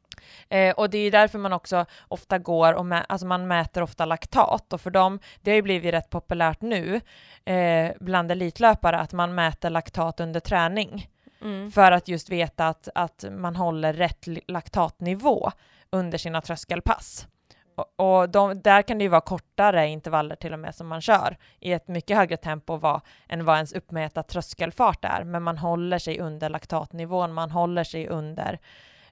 [0.49, 4.05] Eh, och det är därför man också ofta går och mä alltså man mäter ofta
[4.05, 7.01] laktat och för dem, det har ju blivit rätt populärt nu
[7.45, 11.09] eh, bland elitlöpare att man mäter laktat under träning.
[11.41, 11.71] Mm.
[11.71, 15.51] För att just veta att, att man håller rätt laktatnivå
[15.89, 17.27] under sina tröskelpass.
[17.75, 21.01] Och, och de, där kan det ju vara kortare intervaller till och med som man
[21.01, 25.57] kör i ett mycket högre tempo vad, än vad ens uppmätta tröskelfart är, men man
[25.57, 28.59] håller sig under laktatnivån, man håller sig under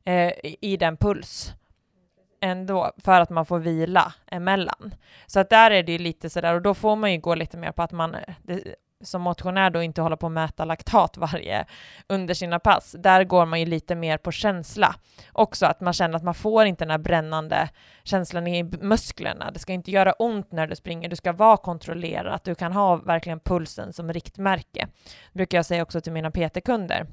[0.05, 1.53] eh, i den puls
[2.41, 4.95] ändå för att man får vila emellan.
[5.27, 7.57] Så att där är det ju lite sådär och då får man ju gå lite
[7.57, 11.17] mer på att man eh, det, som motionär då inte hålla på att mäta laktat
[11.17, 11.65] varje
[12.07, 12.95] under sina pass.
[12.99, 14.95] Där går man ju lite mer på känsla.
[15.33, 17.69] Också att man känner att man får inte den här brännande
[18.03, 19.51] känslan i musklerna.
[19.51, 22.95] Det ska inte göra ont när du springer, du ska vara kontrollerad, du kan ha
[22.95, 24.87] verkligen pulsen som riktmärke.
[25.33, 27.07] Det brukar jag säga också till mina PT-kunder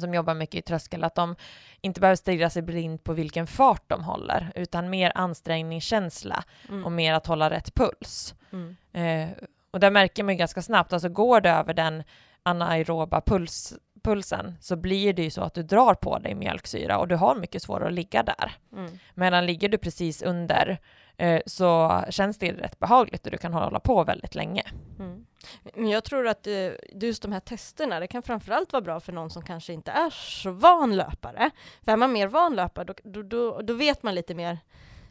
[0.00, 1.36] som jobbar mycket i tröskel, att de
[1.80, 6.84] inte behöver stirra sig blind på vilken fart de håller, utan mer ansträngningskänsla mm.
[6.84, 8.34] och mer att hålla rätt puls.
[8.52, 8.76] Mm.
[8.92, 9.36] Eh,
[9.70, 12.02] och där märker man ju ganska snabbt, alltså går det över den
[12.42, 17.08] anaeroba puls, pulsen så blir det ju så att du drar på dig mjölksyra och
[17.08, 18.52] du har mycket svårare att ligga där.
[18.72, 18.98] Mm.
[19.14, 20.78] Medan ligger du precis under
[21.16, 24.62] eh, så känns det rätt behagligt och du kan hålla på väldigt länge.
[24.98, 25.26] Mm.
[25.74, 29.12] Men jag tror att eh, just de här testerna, det kan framförallt vara bra för
[29.12, 31.50] någon som kanske inte är så van löpare.
[31.84, 34.58] För är man mer van löpare, då, då, då, då vet man lite mer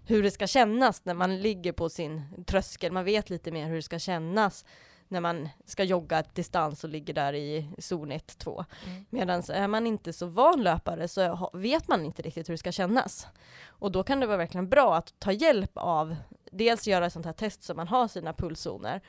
[0.05, 2.91] hur det ska kännas när man ligger på sin tröskel.
[2.91, 4.65] Man vet lite mer hur det ska kännas
[5.07, 8.65] när man ska jogga ett distans och ligger där i zon 1-2.
[8.85, 9.05] Mm.
[9.09, 12.71] Medan är man inte så van löpare så vet man inte riktigt hur det ska
[12.71, 13.27] kännas.
[13.65, 16.15] Och då kan det vara verkligen bra att ta hjälp av
[16.51, 19.01] dels göra ett sånt här test så man har sina pulszoner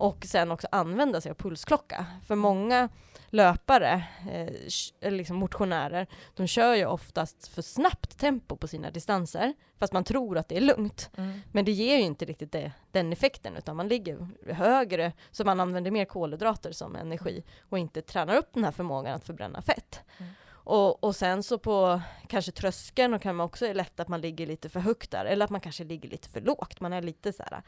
[0.00, 2.06] och sen också använda sig av pulsklocka.
[2.26, 2.88] För många
[3.28, 9.92] löpare, eh, liksom motionärer, de kör ju oftast för snabbt tempo på sina distanser, fast
[9.92, 11.10] man tror att det är lugnt.
[11.16, 11.40] Mm.
[11.52, 15.60] Men det ger ju inte riktigt det, den effekten, utan man ligger högre, så man
[15.60, 20.00] använder mer kolhydrater som energi och inte tränar upp den här förmågan att förbränna fett.
[20.18, 20.32] Mm.
[20.50, 24.20] Och, och, sen så på kanske tröskeln och kan man också är lätt att man
[24.20, 26.80] ligger lite för högt där, eller att man kanske ligger lite för lågt.
[26.80, 27.62] Man är lite så här,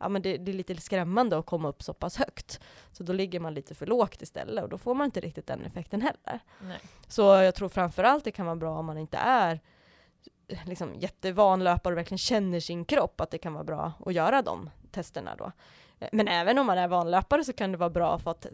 [0.00, 2.60] ja men det, det, är lite skrämmande att komma upp så pass högt.
[2.92, 5.64] Så då ligger man lite för lågt istället och då får man inte riktigt den
[5.64, 6.40] effekten heller.
[6.60, 6.78] Nej.
[7.08, 9.60] Så jag tror framförallt det kan vara bra om man inte är
[10.64, 14.42] liksom jättevan löpare och verkligen känner sin kropp, att det kan vara bra att göra
[14.42, 15.52] de testerna då.
[16.12, 18.46] Men även om man är vanlöpare så kan det vara bra för att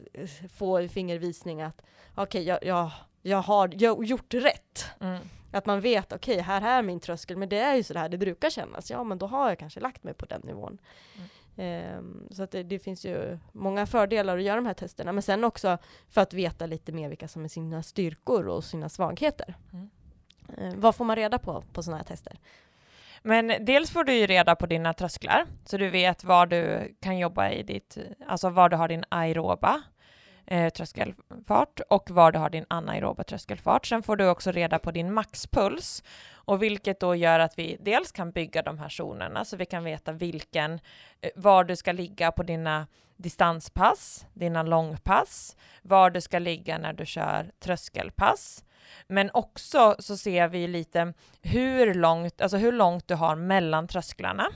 [0.55, 1.83] få fingervisning att
[2.15, 2.91] okej, okay, jag, jag,
[3.23, 3.69] jag har
[4.05, 4.87] gjort rätt.
[5.01, 5.19] Mm.
[5.55, 8.09] Att man vet, okej, okay, här är min tröskel, men det är ju så här
[8.09, 8.91] det brukar kännas.
[8.91, 10.79] Ja, men då har jag kanske lagt mig på den nivån.
[11.57, 11.99] Mm.
[11.99, 15.23] Um, så att det, det, finns ju många fördelar att göra de här testerna, men
[15.23, 15.79] sen också
[16.11, 19.55] för att veta lite mer vilka som är sina styrkor och sina svagheter.
[19.73, 19.91] Mm.
[20.59, 22.39] Uh, vad får man reda på på sådana här tester?
[23.23, 27.19] Men dels får du ju reda på dina trösklar, så du vet var du kan
[27.19, 29.83] jobba i ditt, alltså var du har din aeroba
[30.47, 33.87] eh, tröskelfart och var du har din anaeroba tröskelfart.
[33.87, 36.03] Sen får du också reda på din maxpuls
[36.33, 39.85] och vilket då gör att vi dels kan bygga de här zonerna så vi kan
[39.85, 40.73] veta vilken,
[41.21, 46.93] eh, var du ska ligga på dina distanspass, dina långpass, var du ska ligga när
[46.93, 48.65] du kör tröskelpass.
[49.07, 54.49] Men också så ser vi lite hur långt, alltså hur långt du har mellan trösklarna.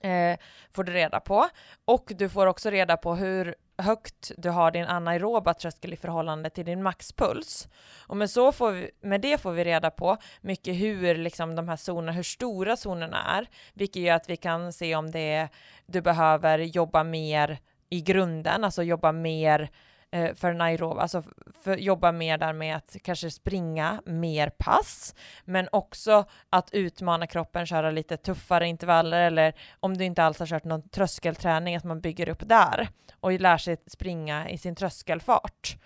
[0.00, 0.38] Eh,
[0.70, 1.48] får du reda på.
[1.84, 6.50] Och du får också reda på hur högt du har din anaeroba tröskel i förhållande
[6.50, 7.68] till din maxpuls.
[8.06, 11.68] Och med, så får vi, med det får vi reda på mycket hur liksom de
[11.68, 15.48] här zonerna, hur stora zonerna är, vilket gör att vi kan se om det är,
[15.86, 17.58] du behöver jobba mer
[17.88, 19.70] i grunden, alltså jobba mer
[20.16, 21.22] Eh, för Nairobi, alltså
[21.62, 27.66] för, jobba mer där med att kanske springa mer pass, men också att utmana kroppen,
[27.66, 32.00] köra lite tuffare intervaller eller om du inte alls har kört någon tröskelträning, att man
[32.00, 32.88] bygger upp där
[33.20, 35.76] och lär sig springa i sin tröskelfart.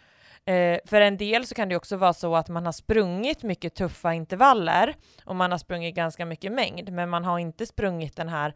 [0.44, 3.74] Eh, för en del så kan det också vara så att man har sprungit mycket
[3.74, 8.28] tuffa intervaller och man har sprungit ganska mycket mängd, men man har inte sprungit den
[8.28, 8.54] här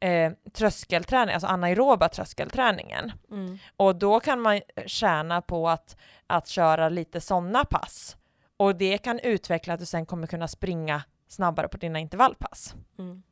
[0.00, 3.12] eh, tröskelträning, alltså anaeroba tröskelträningen.
[3.30, 3.58] Mm.
[3.76, 8.16] Och då kan man tjäna på att, att köra lite sådana pass.
[8.56, 12.74] Och det kan utveckla att du sen kommer kunna springa snabbare på dina intervallpass.
[12.98, 13.22] Mm.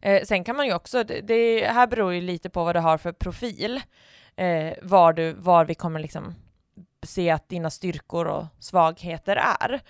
[0.00, 2.80] Eh, sen kan man ju också, det, det, här beror ju lite på vad du
[2.80, 3.80] har för profil,
[4.36, 6.34] eh, var, du, var vi kommer liksom
[7.02, 9.80] se att dina styrkor och svagheter är.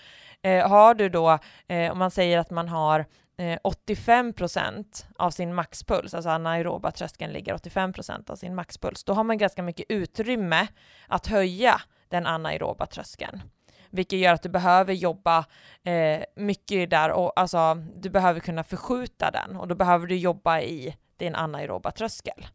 [0.42, 3.04] Eh, har du då, eh, om man säger att man har
[3.38, 9.24] Eh, 85% av sin maxpuls, alltså anaeroba tröskeln ligger 85% av sin maxpuls, då har
[9.24, 10.66] man ganska mycket utrymme
[11.06, 13.42] att höja den anaeroba tröskeln.
[13.90, 15.44] Vilket gör att du behöver jobba
[15.82, 20.60] eh, mycket där och alltså du behöver kunna förskjuta den och då behöver du jobba
[20.60, 22.46] i din anaeroba tröskel.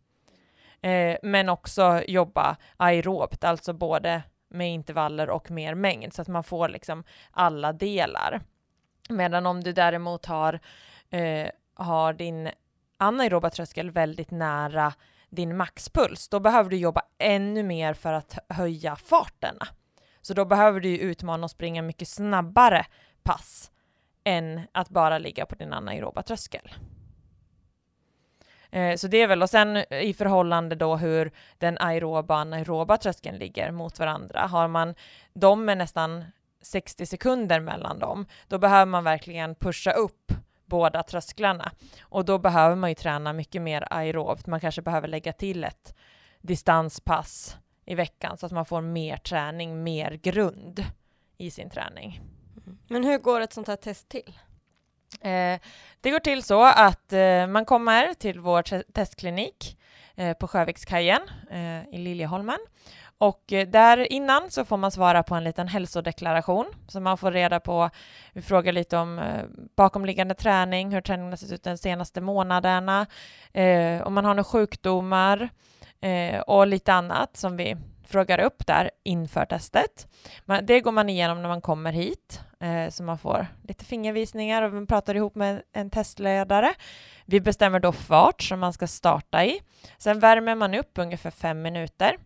[0.82, 6.43] Eh, men också jobba aerobt, alltså både med intervaller och mer mängd så att man
[6.43, 8.41] får liksom alla delar.
[9.10, 10.60] Medan om du däremot har,
[11.10, 12.50] eh, har din
[12.98, 14.94] anaeroba tröskel väldigt nära
[15.30, 19.68] din maxpuls, då behöver du jobba ännu mer för att höja farterna.
[20.22, 22.86] Så då behöver du utmana och springa mycket snabbare
[23.24, 23.72] pass
[24.24, 26.74] än att bara ligga på din anaeroba tröskel.
[28.72, 32.98] Eh, så det är väl, och sen i förhållande då hur den aeroba och anaeroba
[32.98, 34.39] tröskeln ligger mot varandra.
[34.39, 34.96] Har man
[35.34, 36.26] de med nästan
[36.63, 40.32] 60 sekunder mellan dem, då behöver man verkligen pusha upp
[40.65, 41.71] båda trösklarna.
[42.02, 44.47] Och då behöver man ju träna mycket mer aerobt.
[44.47, 45.95] Man kanske behöver lägga till ett
[46.41, 50.86] distanspass i veckan så att man får mer träning, mer grund
[51.38, 52.21] i sin träning.
[52.88, 54.39] Men hur går ett sånt här test till?
[55.21, 55.60] Eh,
[56.02, 59.78] det går till så att eh, man kommer till vår testklinik
[60.15, 61.21] eh, på Sjövikskajen
[61.52, 62.60] eh, i Liljeholmen
[63.24, 67.32] och eh, där innan så får man svara på en liten hälsodeklaration så man får
[67.32, 67.90] reda på,
[68.34, 69.44] vi frågar lite om eh,
[69.76, 73.08] bakomliggande träning, hur träningen har sett ut de senaste månaderna,
[73.54, 75.50] eh, om man har några sjukdomar
[76.48, 80.08] och lite annat som vi frågar upp där inför testet.
[80.64, 82.42] det går man igenom när man kommer hit,
[82.90, 86.74] så man får lite fingervisningar och man pratar ihop med en testledare.
[87.26, 89.60] Vi bestämmer då fart som man ska starta i.
[89.98, 92.18] Sen värmer man upp ungefär fem minuter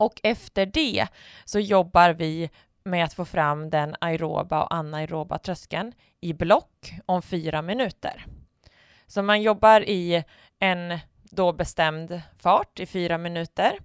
[0.00, 1.06] och efter det
[1.44, 2.50] så jobbar vi
[2.84, 8.26] med att få fram den aeroba och anaeroba tröskeln i block om fyra minuter.
[9.06, 10.24] Så man jobbar i
[10.58, 13.78] en då bestämd fart i fyra minuter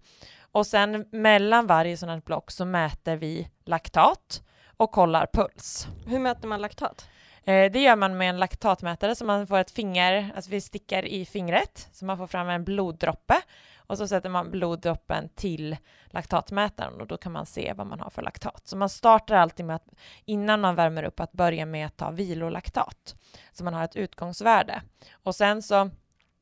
[0.51, 4.43] och sen mellan varje sådant block så mäter vi laktat
[4.77, 5.87] och kollar puls.
[6.07, 7.09] Hur mäter man laktat?
[7.43, 11.05] Eh, det gör man med en laktatmätare så man får ett finger, alltså vi stickar
[11.05, 13.41] i fingret så man får fram en bloddroppe
[13.87, 18.09] och så sätter man bloddroppen till laktatmätaren och då kan man se vad man har
[18.09, 18.67] för laktat.
[18.67, 19.89] Så man startar alltid med att
[20.25, 23.15] innan man värmer upp att börja med att ta vilolaktat
[23.51, 24.81] så man har ett utgångsvärde
[25.13, 25.89] och sen så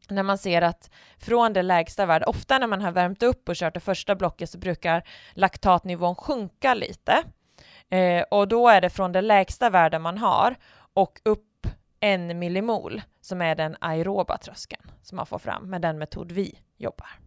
[0.10, 3.56] när man ser att från det lägsta värdet, ofta när man har värmt upp och
[3.56, 5.04] kört det första blocket så brukar
[5.34, 7.24] laktatnivån sjunka lite.
[7.90, 10.56] Eh, och då är det från det lägsta värde man har
[10.94, 11.68] och upp
[12.00, 16.60] en millimol som är den aeroba tröskeln som man får fram med den metod vi
[16.78, 17.23] jobbar.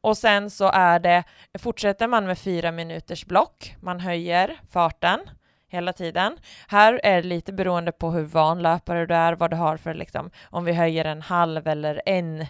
[0.00, 1.24] Och sen så är det,
[1.58, 5.20] fortsätter man med fyra minuters block, man höjer farten
[5.68, 6.38] hela tiden.
[6.68, 9.94] Här är det lite beroende på hur van löpare du är, vad du har för
[9.94, 12.46] liksom, om vi höjer en halv eller en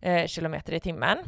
[0.00, 1.18] eh, kilometer i timmen.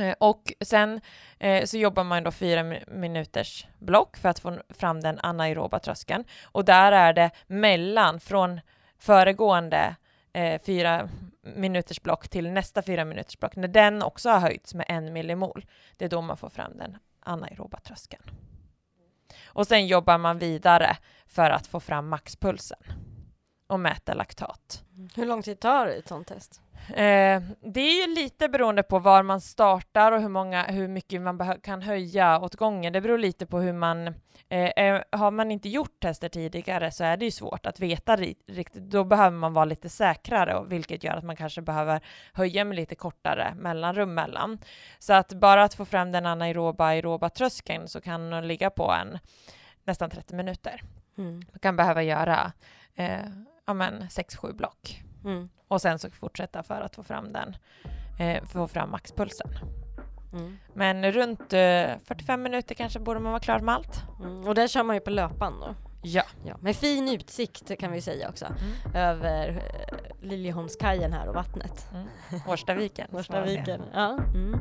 [0.00, 1.00] Eh, och sen
[1.38, 6.24] eh, så jobbar man då fyra minuters block för att få fram den anaeroba tröskeln.
[6.44, 8.60] Och där är det mellan, från
[8.98, 9.94] föregående
[10.32, 11.08] eh, fyra
[11.42, 15.66] minuters block till nästa fyra minuters block, när den också har höjts med en millimol,
[15.96, 18.22] det är då man får fram den anaeroba tröskeln.
[19.44, 22.78] Och sen jobbar man vidare för att få fram maxpulsen
[23.72, 24.84] och mäta laktat.
[25.16, 26.60] Hur lång tid tar ett sånt test?
[26.88, 31.20] Eh, det är ju lite beroende på var man startar och hur, många, hur mycket
[31.20, 32.92] man kan höja åt gången.
[32.92, 34.14] Det beror lite på hur man...
[34.48, 38.74] Eh, har man inte gjort tester tidigare så är det ju svårt att veta riktigt.
[38.74, 42.00] Då behöver man vara lite säkrare, vilket gör att man kanske behöver
[42.32, 44.58] höja med lite kortare mellanrum mellan.
[44.98, 48.92] Så att bara att få fram den anaeroba aeroba tröskeln så kan den ligga på
[48.92, 49.18] en
[49.84, 50.82] nästan 30 minuter.
[51.18, 51.34] Mm.
[51.34, 52.52] Man kan behöva göra
[52.94, 53.20] eh,
[53.66, 55.02] ja, 6-7 block.
[55.24, 55.48] Mm.
[55.68, 57.56] Och sen så fortsätta för att få fram den,
[58.18, 59.48] eh, få fram maxpulsen.
[60.32, 60.58] Mm.
[60.74, 64.02] Men runt eh, 45 minuter kanske borde man vara klar med allt.
[64.20, 64.46] Mm.
[64.46, 65.74] Och där kör man ju på löpan då?
[66.02, 66.22] Ja.
[66.44, 66.56] ja.
[66.60, 68.96] Med fin utsikt kan vi säga också, mm.
[68.96, 71.86] över eh, Liljeholmskajen här och vattnet.
[71.92, 72.06] Mm.
[72.46, 73.08] Årstaviken.
[73.12, 74.18] Årstaviken, ja.
[74.34, 74.60] Mm.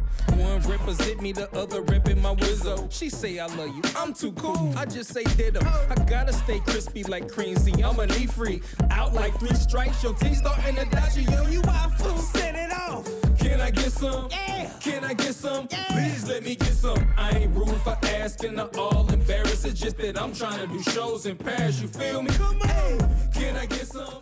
[13.51, 14.27] Can I get some?
[14.31, 14.69] Yeah.
[14.79, 15.67] Can I get some?
[15.69, 15.83] Yeah.
[15.89, 17.03] Please let me get some.
[17.17, 19.65] I ain't rude for asking or all embarrassed.
[19.65, 21.81] It's just that I'm trying to do shows in Paris.
[21.81, 22.29] You feel me?
[22.31, 22.99] Come on.
[23.33, 24.21] Can I get some?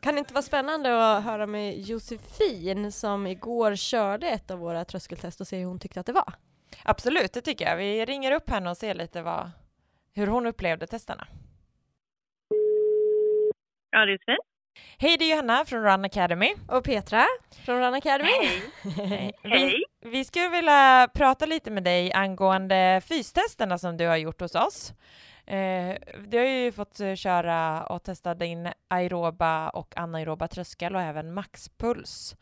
[0.00, 4.84] Kan det inte vara spännande att höra med Josefin som igår körde ett av våra
[4.84, 6.32] tröskeltest och se hur hon tyckte att det var?
[6.84, 7.76] Absolut, det tycker jag.
[7.76, 9.50] Vi ringer upp henne och ser lite vad,
[10.12, 11.26] hur hon upplevde testerna.
[13.90, 14.47] Ja, det är Josefin.
[14.98, 16.54] Hej, det är Johanna från Run Academy.
[16.68, 17.24] Och Petra
[17.66, 18.30] från Run Academy.
[18.30, 19.32] Hej.
[19.42, 19.84] Hej.
[20.02, 24.54] Vi, vi skulle vilja prata lite med dig angående fystesterna som du har gjort hos
[24.54, 24.92] oss.
[25.46, 25.96] Eh,
[26.28, 32.36] du har ju fått köra och testa din aeroba och anaeroba tröskel och även maxpuls.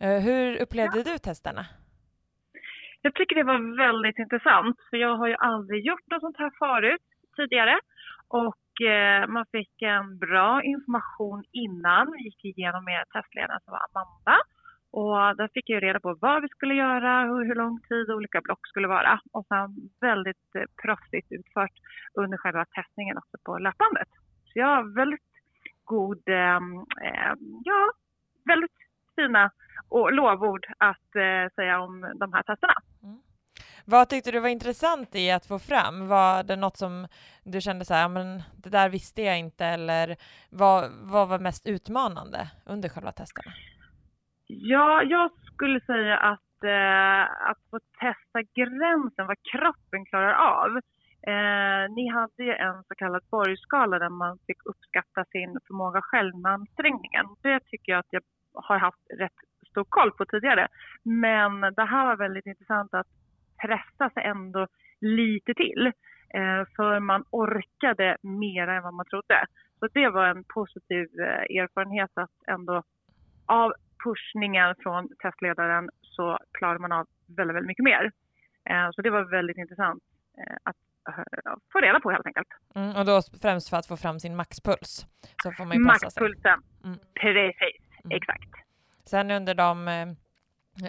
[0.00, 1.04] Eh, hur upplevde ja.
[1.04, 1.66] du testerna?
[3.02, 6.52] Jag tycker det var väldigt intressant, för jag har ju aldrig gjort något sånt här
[6.58, 7.02] förut
[7.36, 7.80] tidigare.
[8.28, 12.12] Och Eh, man fick en bra information innan.
[12.12, 14.38] Vi gick igenom med testledaren som var Amanda.
[14.90, 18.40] Och där fick jag reda på vad vi skulle göra, hur, hur lång tid olika
[18.40, 19.20] block skulle vara.
[19.32, 21.72] Och sen väldigt eh, proffsigt utfört
[22.14, 24.08] under själva testningen också på löpbandet.
[24.44, 25.30] Så jag har väldigt
[25.84, 26.60] god, eh,
[27.64, 27.92] ja,
[28.44, 28.78] väldigt
[29.16, 29.50] fina
[29.88, 32.74] och lovord att eh, säga om de här testerna.
[33.02, 33.18] Mm.
[33.86, 36.08] Vad tyckte du var intressant i att få fram?
[36.08, 37.06] Var det något som
[37.44, 40.16] du kände så här, men det där visste jag inte, eller
[40.50, 43.52] vad, vad var mest utmanande under själva testerna?
[44.46, 50.70] Ja, jag skulle säga att, eh, att få testa gränsen, vad kroppen klarar av.
[51.26, 56.36] Eh, ni hade ju en så kallad borgskala där man fick uppskatta sin förmåga själv
[56.36, 57.26] med ansträngningen.
[57.42, 58.22] Det tycker jag att jag
[58.54, 59.38] har haft rätt
[59.70, 60.68] stor koll på tidigare.
[61.02, 63.06] Men det här var väldigt intressant att
[63.66, 64.66] pressa sig ändå
[65.00, 65.86] lite till.
[66.34, 69.46] Eh, för man orkade mer än vad man trodde.
[69.78, 72.82] Så det var en positiv eh, erfarenhet att ändå
[73.46, 73.72] av
[74.04, 77.06] pushningen från testledaren så klarar man av
[77.36, 78.12] väldigt, väldigt mycket mer.
[78.70, 80.02] Eh, så det var väldigt intressant
[80.62, 80.76] att
[81.72, 82.48] få reda på helt enkelt.
[82.74, 85.06] Mm, och då främst för att få fram sin maxpuls.
[85.42, 86.06] Så får man ju passa.
[86.06, 86.98] Maxpulsen, Mm.
[87.20, 88.16] precis, Mm.
[88.16, 88.50] exakt.
[89.04, 89.76] Sen under de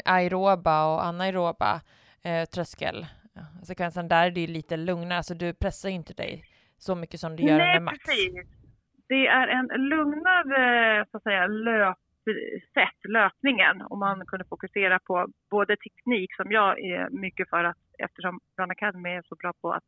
[0.06, 1.82] aeroba och anaeroba
[2.26, 6.44] eh, tröskelsekvensen, där är det ju lite lugnare, alltså du pressar inte dig
[6.78, 7.98] så mycket som du gör Nej, under max.
[8.06, 8.34] precis.
[9.08, 15.76] Det är en lugnare så att säga, löpsätt, löpningen, och man kunde fokusera på både
[15.78, 19.84] teknik, som jag är mycket för att eftersom Run Academy är så bra på att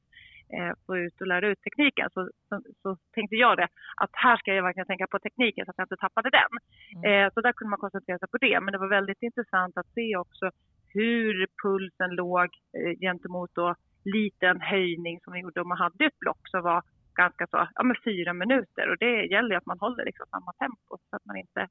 [0.56, 4.38] eh, få ut och lära ut tekniken, så, så, så tänkte jag det, att här
[4.38, 6.52] ska jag verkligen tänka på tekniken så att jag inte tappade den.
[6.96, 7.26] Mm.
[7.26, 9.94] Eh, så där kunde man koncentrera sig på det, men det var väldigt intressant att
[9.96, 10.52] se också
[10.94, 16.20] hur pulsen låg eh, gentemot då liten höjning som vi gjorde om man hade ett
[16.20, 16.84] block som var
[17.16, 20.54] ganska så, ja men fyra minuter och det gäller ju att man håller liksom samma
[20.54, 21.62] tempo så att man inte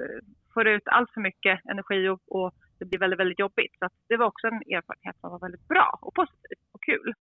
[0.00, 0.20] eh,
[0.54, 3.74] får ut allt för mycket energi och, och det blir väldigt, väldigt jobbigt.
[3.78, 7.14] Så att det var också en erfarenhet som var väldigt bra och positiv och kul.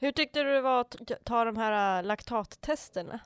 [0.00, 3.20] Hur tyckte du det var att ta de här eh, laktattesterna?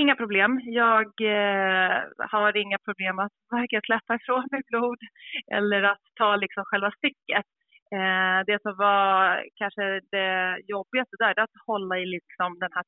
[0.00, 0.60] Inga problem.
[0.64, 4.98] Jag eh, har inga problem att varken släppa ifrån mig blod
[5.52, 7.46] eller att ta liksom själva sticket.
[7.96, 12.70] Eh, det som var kanske det jobbigaste där, det är att hålla i liksom den
[12.74, 12.84] här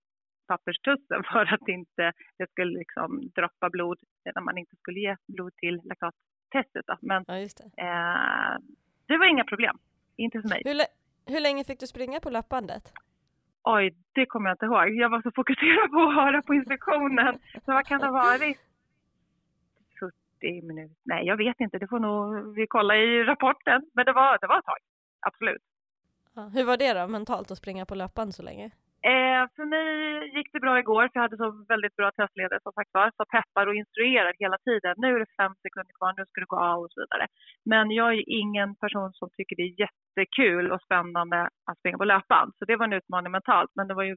[0.48, 3.98] papperstussen för att inte det skulle liksom droppa blod
[4.34, 6.98] när man inte skulle ge blod till laktattestet.
[7.00, 7.82] Men Ja, det.
[7.82, 8.54] eh,
[9.08, 9.78] det var inga problem.
[10.16, 10.62] Inte för mig.
[10.64, 10.76] Hur,
[11.34, 12.92] hur länge fick du springa på löpbandet?
[13.64, 14.94] Oj, det kommer jag inte ihåg.
[14.94, 17.38] Jag var så fokuserad på att höra på instruktionen.
[17.64, 18.58] Så vad kan det ha varit?
[20.40, 20.96] 40 minuter?
[21.02, 21.78] Nej, jag vet inte.
[21.78, 23.82] Det får nog vi kolla i rapporten.
[23.92, 24.78] Men det var, det var ett tag.
[25.20, 25.62] Absolut.
[26.34, 28.70] Ja, hur var det då, mentalt att springa på löpband så länge?
[29.12, 29.88] Eh, för mig
[30.36, 33.08] gick det bra igår, för jag hade så väldigt bra testledare som sagt var.
[33.16, 34.94] Så peppar och instruerar hela tiden.
[34.96, 37.26] Nu är det fem sekunder kvar, nu ska du gå av och så vidare.
[37.72, 41.38] Men jag är ingen person som tycker det är jättekul och spännande
[41.68, 42.50] att springa på löpband.
[42.58, 43.70] Så det var en utmaning mentalt.
[43.76, 44.16] Men det var ju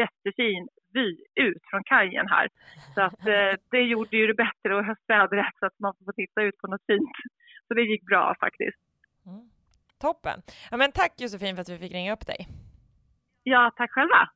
[0.00, 0.62] jättefin
[0.96, 1.08] vy
[1.48, 2.46] ut från kajen här.
[2.94, 6.40] Så att eh, det gjorde ju det bättre och höstvädret så att man får titta
[6.42, 7.16] ut på något fint.
[7.66, 8.80] Så det gick bra faktiskt.
[9.26, 9.44] Mm.
[10.00, 10.38] Toppen!
[10.70, 12.40] Ja, men tack Josefin för att vi fick ringa upp dig.
[13.48, 14.30] Ja, tack själva.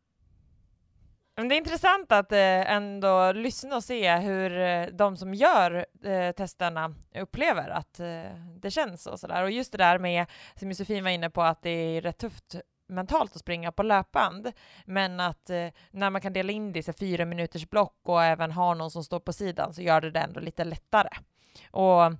[1.36, 5.86] Men det är intressant att eh, ändå lyssna och se hur eh, de som gör
[6.04, 8.00] eh, testerna upplever att
[8.60, 9.42] det känns och sådär.
[9.42, 12.56] Och just det där med, som Josefin var inne på, att det är rätt tufft
[12.90, 14.52] mentalt att springa på löpband,
[14.84, 18.24] men att eh, när man kan dela in det i så fyra minuters block och
[18.24, 21.08] även ha någon som står på sidan så gör det det ändå lite lättare.
[21.70, 22.12] Och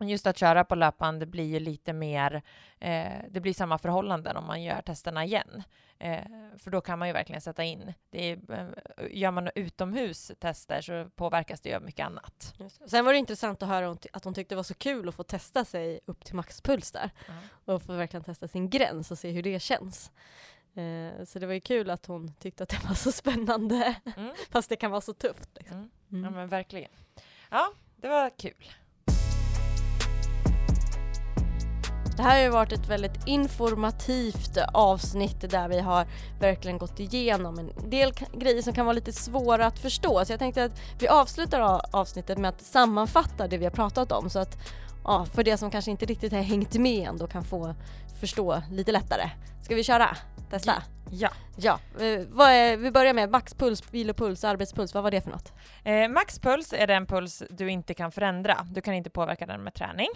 [0.00, 2.42] just att köra på löpband det blir ju lite mer,
[2.78, 5.62] eh, det blir samma förhållanden om man gör testerna igen.
[5.98, 6.24] Eh,
[6.58, 8.66] för då kan man ju verkligen sätta in, det är, eh,
[9.10, 12.54] gör man utomhus tester så påverkas det ju av mycket annat.
[12.58, 12.90] Just.
[12.90, 15.22] Sen var det intressant att höra att hon tyckte det var så kul att få
[15.22, 17.10] testa sig upp till maxpuls där.
[17.64, 20.12] Och få verkligen testa sin gräns och se hur det känns.
[20.76, 23.96] Eh, så det var ju kul att hon tyckte att det var så spännande.
[24.16, 24.34] Mm.
[24.50, 25.50] Fast det kan vara så tufft.
[25.54, 25.76] Liksom.
[25.76, 25.90] Mm.
[26.12, 26.24] Mm.
[26.24, 26.90] Ja men verkligen.
[27.50, 28.70] Ja, det var kul.
[32.16, 36.06] Det här har ju varit ett väldigt informativt avsnitt där vi har
[36.40, 40.24] verkligen gått igenom en del grejer som kan vara lite svåra att förstå.
[40.24, 44.30] Så jag tänkte att vi avslutar avsnittet med att sammanfatta det vi har pratat om
[44.30, 44.58] så att
[45.04, 47.74] ja, för det som kanske inte riktigt har hängt med ändå kan få
[48.20, 49.30] förstå lite lättare.
[49.62, 50.16] Ska vi köra?
[50.50, 50.82] Testa?
[51.10, 51.30] Ja.
[51.58, 55.52] Ja, eh, vad är, vi börjar med maxpuls, vilopuls, arbetspuls, vad var det för något?
[55.84, 58.66] Eh, maxpuls är den puls du inte kan förändra.
[58.70, 60.08] Du kan inte påverka den med träning.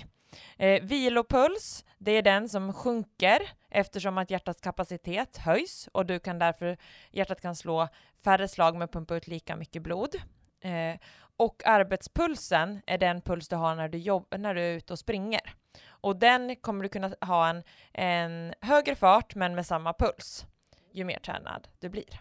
[0.58, 3.38] Eh, vilopuls, det är den som sjunker
[3.68, 6.76] eftersom att hjärtats kapacitet höjs och du kan därför,
[7.10, 7.88] hjärtat kan slå
[8.24, 10.14] färre slag men pumpa ut lika mycket blod.
[10.60, 11.00] Eh,
[11.36, 14.98] och arbetspulsen är den puls du har när du, jobb, när du är ute och
[14.98, 15.54] springer.
[15.88, 20.46] Och den kommer du kunna ha en, en högre fart men med samma puls
[20.92, 22.20] ju mer tränad du blir.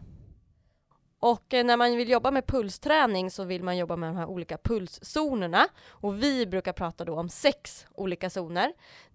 [1.20, 4.26] Och eh, när man vill jobba med pulsträning så vill man jobba med de här
[4.26, 5.68] olika pulszonerna.
[5.90, 8.74] Och vi brukar prata då om sex olika zoner.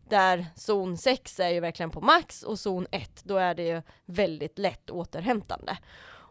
[0.08, 3.82] Där zon 6 är ju verkligen på max och zon 1 då är det ju
[4.04, 5.78] väldigt lätt återhämtande.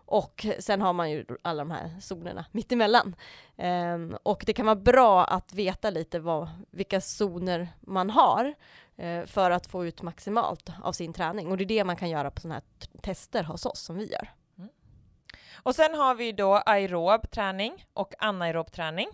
[0.06, 3.16] Och sen har man ju alla de här zonerna mittemellan.
[3.58, 8.54] Um, och det kan vara bra att veta lite vad, vilka zoner man har
[9.00, 11.52] uh, för att få ut maximalt av sin träning.
[11.52, 14.12] Och det är det man kan göra på sådana här tester hos oss som vi
[14.12, 14.30] gör.
[15.56, 19.08] Och sen har vi då aerob träning och anaerob träning.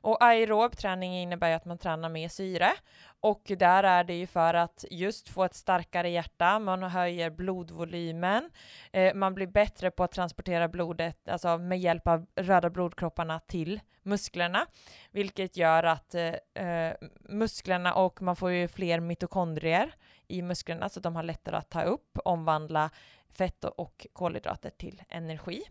[0.00, 2.72] Och aerob träning innebär att man tränar med syre
[3.20, 8.50] och där är det ju för att just få ett starkare hjärta, man höjer blodvolymen,
[8.92, 13.80] eh, man blir bättre på att transportera blodet, alltså med hjälp av röda blodkropparna till
[14.02, 14.66] musklerna,
[15.10, 19.94] vilket gör att eh, eh musklerna och man får ju fler mitokondrier
[20.28, 22.90] i musklerna så de har lättare att ta upp, omvandla
[23.28, 25.62] fett och kolhydrater till energi.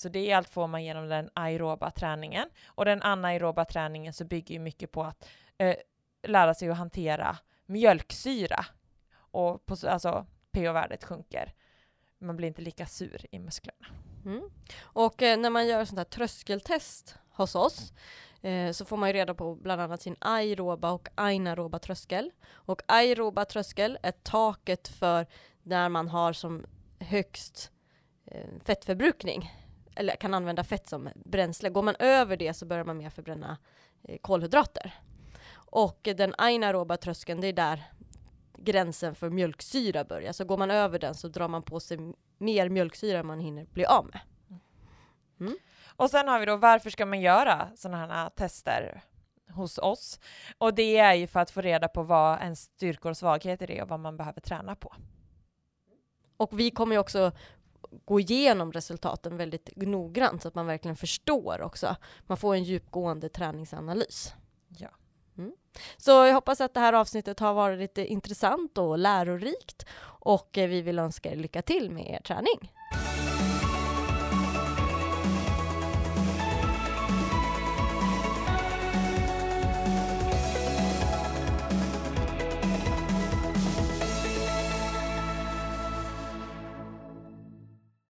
[0.00, 2.48] Så det är allt får man genom den aeroba träningen.
[2.66, 5.28] Och den anaeroba träningen så bygger ju mycket på att
[5.58, 5.76] eh,
[6.22, 8.64] lära sig att hantera mjölksyra.
[9.16, 11.52] Och på, alltså pH-värdet sjunker.
[12.18, 13.86] Man blir inte lika sur i musklerna.
[14.24, 14.50] Mm.
[14.80, 17.92] Och eh, när man gör sånt här tröskeltest hos oss
[18.42, 22.30] eh, så får man ju reda på bland annat sin aeroba och anaeroba tröskel.
[22.50, 25.26] Och aeroba tröskel är taket för
[25.62, 26.66] när man har som
[27.00, 27.72] högst
[28.26, 29.50] eh, fettförbrukning
[29.98, 31.70] eller kan använda fett som bränsle.
[31.70, 33.58] Går man över det så börjar man mer förbränna
[34.02, 34.94] eh, kolhydrater.
[35.54, 37.84] Och den anaeroba tröskeln, det är där
[38.58, 40.32] gränsen för mjölksyra börjar.
[40.32, 41.98] Så går man över den så drar man på sig
[42.38, 44.20] mer mjölksyra än man hinner bli av med.
[45.40, 45.58] Mm.
[45.96, 49.02] Och sen har vi då varför ska man göra sådana här tester
[49.50, 50.20] hos oss?
[50.58, 53.82] Och det är ju för att få reda på vad ens styrkor och svagheter är
[53.82, 54.94] och vad man behöver träna på.
[56.36, 57.32] Och vi kommer ju också
[58.04, 61.96] gå igenom resultaten väldigt noggrant så att man verkligen förstår också.
[62.26, 64.32] Man får en djupgående träningsanalys.
[64.78, 64.88] Ja.
[65.38, 65.52] Mm.
[65.96, 70.82] Så jag hoppas att det här avsnittet har varit lite intressant och lärorikt och vi
[70.82, 72.72] vill önska er lycka till med er träning.